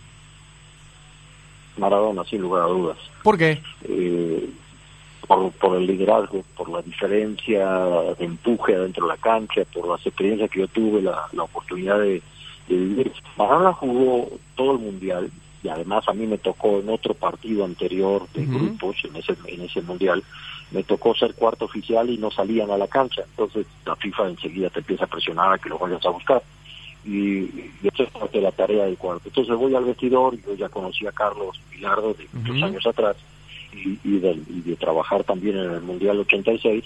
Maradona, 1.76 2.24
sin 2.24 2.40
lugar 2.40 2.62
a 2.62 2.66
dudas. 2.66 2.98
¿Por 3.22 3.36
qué? 3.36 3.60
Eh, 3.84 4.48
por, 5.26 5.50
por 5.52 5.76
el 5.76 5.86
liderazgo, 5.86 6.42
por 6.56 6.70
la 6.70 6.80
diferencia 6.82 7.68
de 8.18 8.24
empuje 8.24 8.74
adentro 8.74 9.06
de 9.06 9.12
la 9.12 9.18
cancha, 9.18 9.62
por 9.72 9.88
las 9.88 10.04
experiencias 10.06 10.50
que 10.50 10.60
yo 10.60 10.68
tuve, 10.68 11.02
la, 11.02 11.26
la 11.32 11.42
oportunidad 11.42 11.98
de, 11.98 12.22
de 12.68 12.76
vivir. 12.76 13.12
Maradona 13.36 13.72
jugó 13.72 14.28
todo 14.54 14.72
el 14.72 14.78
mundial, 14.78 15.30
y 15.66 15.68
además 15.68 16.08
a 16.08 16.12
mí 16.14 16.26
me 16.26 16.38
tocó 16.38 16.78
en 16.78 16.88
otro 16.88 17.12
partido 17.14 17.64
anterior 17.64 18.28
de 18.34 18.42
uh 18.42 18.44
-huh. 18.44 18.60
grupos 18.60 18.96
en 19.04 19.16
ese 19.16 19.34
en 19.46 19.60
ese 19.62 19.82
mundial 19.82 20.22
me 20.70 20.82
tocó 20.84 21.14
ser 21.14 21.34
cuarto 21.34 21.64
oficial 21.64 22.08
y 22.08 22.18
no 22.18 22.30
salían 22.30 22.70
a 22.70 22.78
la 22.78 22.86
cancha 22.86 23.22
entonces 23.30 23.66
la 23.84 23.96
FIFA 23.96 24.28
enseguida 24.28 24.70
te 24.70 24.78
empieza 24.78 25.04
a 25.04 25.08
presionar 25.08 25.52
a 25.52 25.58
que 25.58 25.68
lo 25.68 25.78
vayas 25.78 26.04
a 26.06 26.10
buscar 26.10 26.42
y, 27.04 27.18
y 27.82 27.88
eso 27.92 28.02
es 28.04 28.10
parte 28.10 28.38
de 28.38 28.44
la 28.44 28.52
tarea 28.52 28.84
del 28.84 28.96
cuarto 28.96 29.28
entonces 29.28 29.56
voy 29.56 29.74
al 29.74 29.84
vestidor 29.84 30.36
yo 30.46 30.54
ya 30.54 30.68
conocí 30.68 31.06
a 31.06 31.12
Carlos 31.12 31.60
Pilardo 31.70 32.14
de 32.14 32.26
muchos 32.32 32.56
uh 32.56 32.58
-huh. 32.60 32.64
años 32.64 32.86
atrás 32.86 33.16
y, 33.72 33.98
y, 34.04 34.18
de, 34.20 34.32
y 34.48 34.60
de 34.62 34.76
trabajar 34.76 35.24
también 35.24 35.58
en 35.58 35.70
el 35.72 35.80
mundial 35.82 36.18
86 36.20 36.84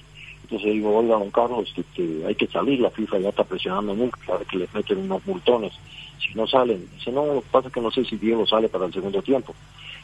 entonces 0.51 0.73
digo, 0.73 0.97
oiga, 0.97 1.17
don 1.17 1.31
Carlos, 1.31 1.73
este, 1.77 2.27
hay 2.27 2.35
que 2.35 2.49
salir, 2.49 2.81
la 2.81 2.91
FIFA 2.91 3.21
ya 3.21 3.29
está 3.29 3.45
presionando 3.45 3.95
mucho, 3.95 4.17
sabe 4.27 4.45
que 4.47 4.59
les 4.59 4.75
meten 4.75 4.99
unos 4.99 5.25
multones 5.25 5.73
si 6.19 6.35
no 6.35 6.45
salen. 6.49 6.89
Dice, 6.97 7.13
no, 7.13 7.25
lo 7.25 7.41
que 7.41 7.47
pasa 7.53 7.69
es 7.69 7.75
que 7.75 7.81
no 7.81 7.93
sé 7.93 8.05
si 8.05 8.17
Diego 8.17 8.45
sale 8.49 8.69
para 8.69 8.87
el 8.87 8.93
segundo 8.93 9.23
tiempo. 9.23 9.55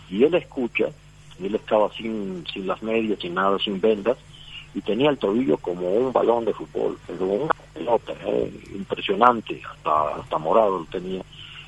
Y 0.08 0.22
él 0.22 0.32
escucha, 0.36 0.86
y 1.40 1.46
él 1.46 1.56
estaba 1.56 1.90
sin, 1.92 2.44
sin 2.46 2.64
las 2.64 2.80
medias, 2.80 3.18
sin 3.18 3.34
nada, 3.34 3.58
sin 3.58 3.80
vendas, 3.80 4.18
y 4.72 4.80
tenía 4.82 5.10
el 5.10 5.18
tobillo 5.18 5.56
como 5.56 5.92
un 5.92 6.12
balón 6.12 6.44
de 6.44 6.54
fútbol, 6.54 6.96
pero 7.08 7.24
una 7.24 7.54
pelota, 7.74 8.12
impresionante, 8.72 9.60
hasta 9.82 10.38
morado 10.38 10.78
lo 10.78 10.84
tenía. 10.84 11.22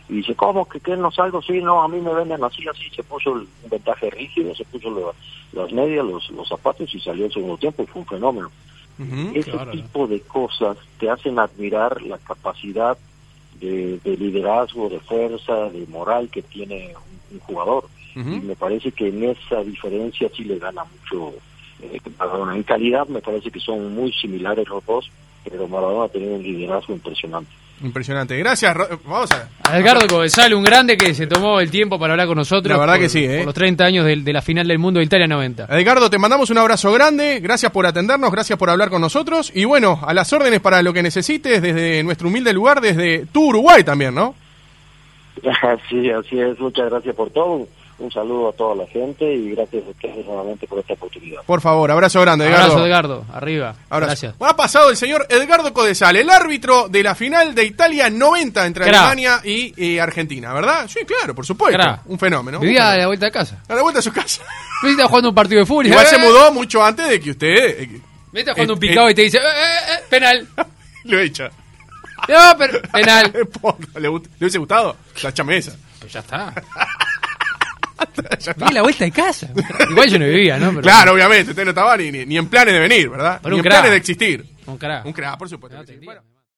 Y 0.08 0.14
dice, 0.14 0.34
¿cómo 0.34 0.66
que, 0.66 0.80
que 0.80 0.96
no 0.96 1.10
salgo? 1.10 1.42
Sí, 1.42 1.60
no, 1.60 1.82
a 1.82 1.88
mí 1.88 2.00
me 2.00 2.14
venden 2.14 2.42
así, 2.42 2.66
así. 2.66 2.88
Se 2.96 3.02
puso 3.02 3.34
el, 3.36 3.40
un 3.64 3.70
ventaje 3.70 4.08
rígido, 4.10 4.54
se 4.54 4.64
puso 4.64 4.88
lo, 4.90 5.14
las 5.52 5.70
medias, 5.72 6.04
los, 6.04 6.30
los 6.30 6.48
zapatos 6.48 6.94
y 6.94 7.00
salió 7.00 7.26
el 7.26 7.32
segundo 7.32 7.58
tiempo 7.58 7.82
y 7.82 7.86
fue 7.86 8.00
un 8.02 8.08
fenómeno. 8.08 8.50
Uh 8.98 9.02
-huh, 9.02 9.36
Ese 9.36 9.50
claro. 9.50 9.70
tipo 9.70 10.06
de 10.06 10.20
cosas 10.22 10.76
te 10.98 11.08
hacen 11.10 11.38
admirar 11.38 12.00
la 12.02 12.18
capacidad 12.18 12.96
de, 13.60 13.98
de, 14.02 14.16
liderazgo, 14.16 14.88
de 14.88 14.98
fuerza, 15.00 15.68
de 15.70 15.86
moral 15.88 16.28
que 16.30 16.42
tiene 16.42 16.94
un, 16.96 17.36
un 17.36 17.40
jugador. 17.40 17.84
Uh 18.16 18.20
-huh. 18.20 18.36
Y 18.38 18.40
me 18.40 18.56
parece 18.56 18.90
que 18.92 19.08
en 19.08 19.22
esa 19.24 19.62
diferencia 19.62 20.30
sí 20.34 20.44
le 20.44 20.58
gana 20.58 20.84
mucho 20.84 21.34
eh, 21.82 22.00
Maradona. 22.18 22.56
En 22.56 22.62
calidad 22.62 23.06
me 23.08 23.20
parece 23.20 23.50
que 23.50 23.60
son 23.60 23.94
muy 23.94 24.10
similares 24.12 24.66
los 24.68 24.84
dos, 24.86 25.10
pero 25.44 25.68
Maradona 25.68 26.08
tiene 26.08 26.28
un 26.34 26.42
liderazgo 26.42 26.94
impresionante. 26.94 27.52
Impresionante. 27.82 28.36
Gracias. 28.36 28.76
Vamos 29.04 29.30
a. 29.32 29.78
Edgardo 29.78 30.06
Cobesal, 30.06 30.52
un 30.54 30.64
grande 30.64 30.96
que 30.96 31.14
se 31.14 31.26
tomó 31.26 31.60
el 31.60 31.70
tiempo 31.70 31.98
para 31.98 32.14
hablar 32.14 32.26
con 32.26 32.36
nosotros. 32.36 32.72
La 32.72 32.78
verdad 32.78 32.94
por, 32.94 33.02
que 33.02 33.08
sí, 33.08 33.24
¿eh? 33.24 33.38
Por 33.38 33.46
los 33.46 33.54
30 33.54 33.84
años 33.84 34.04
de, 34.04 34.16
de, 34.16 34.32
la 34.32 34.42
final 34.42 34.66
del 34.66 34.78
mundo 34.78 34.98
de 34.98 35.04
Italia 35.04 35.26
90. 35.26 35.66
Edgardo, 35.70 36.10
te 36.10 36.18
mandamos 36.18 36.50
un 36.50 36.58
abrazo 36.58 36.92
grande. 36.92 37.40
Gracias 37.40 37.70
por 37.70 37.86
atendernos, 37.86 38.32
gracias 38.32 38.58
por 38.58 38.70
hablar 38.70 38.90
con 38.90 39.00
nosotros. 39.00 39.52
Y 39.54 39.64
bueno, 39.64 40.00
a 40.04 40.12
las 40.12 40.32
órdenes 40.32 40.60
para 40.60 40.82
lo 40.82 40.92
que 40.92 41.02
necesites 41.02 41.62
desde 41.62 42.02
nuestro 42.02 42.28
humilde 42.28 42.52
lugar, 42.52 42.80
desde 42.80 43.26
tu 43.26 43.48
Uruguay 43.48 43.84
también, 43.84 44.14
¿no? 44.14 44.34
Sí, 45.88 46.10
así 46.10 46.40
es. 46.40 46.58
Muchas 46.58 46.90
gracias 46.90 47.14
por 47.14 47.30
todo. 47.30 47.68
Un 47.98 48.12
saludo 48.12 48.50
a 48.50 48.52
toda 48.52 48.76
la 48.76 48.86
gente 48.86 49.24
y 49.34 49.50
gracias 49.50 49.82
a 49.84 49.90
ustedes 49.90 50.24
nuevamente 50.24 50.68
por 50.68 50.78
esta 50.78 50.92
oportunidad. 50.92 51.42
Por 51.44 51.60
favor, 51.60 51.90
abrazo 51.90 52.20
grande, 52.20 52.46
Edgardo. 52.46 52.64
Abrazo, 52.74 52.86
Edgardo. 52.86 53.24
Arriba. 53.32 53.74
Abrazo. 53.90 54.06
Gracias. 54.10 54.34
Ha 54.40 54.56
pasado 54.56 54.90
el 54.90 54.96
señor 54.96 55.26
Edgardo 55.28 55.72
Codesal, 55.74 56.14
el 56.14 56.30
árbitro 56.30 56.88
de 56.88 57.02
la 57.02 57.16
final 57.16 57.56
de 57.56 57.64
Italia 57.64 58.08
90 58.08 58.66
entre 58.66 58.84
Cra. 58.84 59.00
Alemania 59.00 59.40
y, 59.44 59.72
y 59.84 59.98
Argentina, 59.98 60.52
¿verdad? 60.52 60.86
Sí, 60.88 61.00
claro, 61.04 61.34
por 61.34 61.44
supuesto. 61.44 61.76
Cra. 61.76 62.02
Un 62.06 62.18
fenómeno. 62.20 62.58
un 62.58 62.62
Vivía 62.62 62.92
a 62.92 62.96
la 62.98 63.06
vuelta 63.08 63.26
de 63.26 63.32
casa. 63.32 63.62
a 63.68 63.74
la 63.74 63.82
vuelta 63.82 63.98
a 63.98 64.02
su 64.02 64.12
casa. 64.12 64.42
Me 64.84 64.90
estaba 64.90 65.08
jugando 65.08 65.30
un 65.30 65.34
partido 65.34 65.58
de 65.60 65.66
fútbol. 65.66 65.86
Igual 65.88 66.06
se 66.06 66.16
¡Eh! 66.16 66.18
mudó 66.20 66.52
mucho 66.52 66.84
antes 66.84 67.08
de 67.08 67.20
que 67.20 67.30
usted 67.32 67.80
eh, 67.80 68.00
Me 68.30 68.40
está 68.40 68.52
jugando 68.52 68.74
Eh, 68.74 68.76
un 68.76 68.80
picado 68.80 69.08
eh. 69.08 69.10
y 69.10 69.14
te 69.16 69.22
dice, 69.22 69.38
"Eh, 69.38 69.40
eh, 69.40 69.92
eh, 69.98 70.04
penal. 70.08 70.46
lo 71.04 71.18
he 71.18 71.24
hecho. 71.24 71.48
No, 72.28 72.36
pero 72.56 72.80
penal. 72.92 73.32
¿Le, 73.94 74.00
¿Le 74.02 74.08
hubiese 74.08 74.58
gustado? 74.58 74.94
La 75.20 75.34
chamesa. 75.34 75.74
Pues 75.98 76.12
ya 76.12 76.20
está. 76.20 76.54
Vi 78.56 78.72
la 78.74 78.82
vuelta 78.82 79.04
de 79.04 79.10
casa. 79.10 79.48
Igual 79.90 80.08
yo 80.10 80.18
no 80.18 80.24
vivía, 80.26 80.58
¿no? 80.58 80.68
Pero- 80.70 80.82
Claro, 80.82 81.12
obviamente, 81.12 81.50
usted 81.50 81.64
no 81.64 81.70
estaba 81.70 81.96
ni, 81.96 82.10
ni, 82.10 82.36
en 82.36 82.48
planes 82.48 82.74
de 82.74 82.80
venir, 82.80 83.08
¿verdad? 83.08 83.40
Pero 83.42 83.54
ni 83.54 83.58
en 83.60 83.62
crack. 83.64 83.74
planes 83.74 83.90
de 83.90 83.96
existir. 83.96 84.46
Un 84.66 84.78
carajo. 84.78 85.08
Un 85.08 85.12
crack, 85.14 85.38
por 85.38 85.48
supuesto. 85.48 85.78
No 85.78 85.84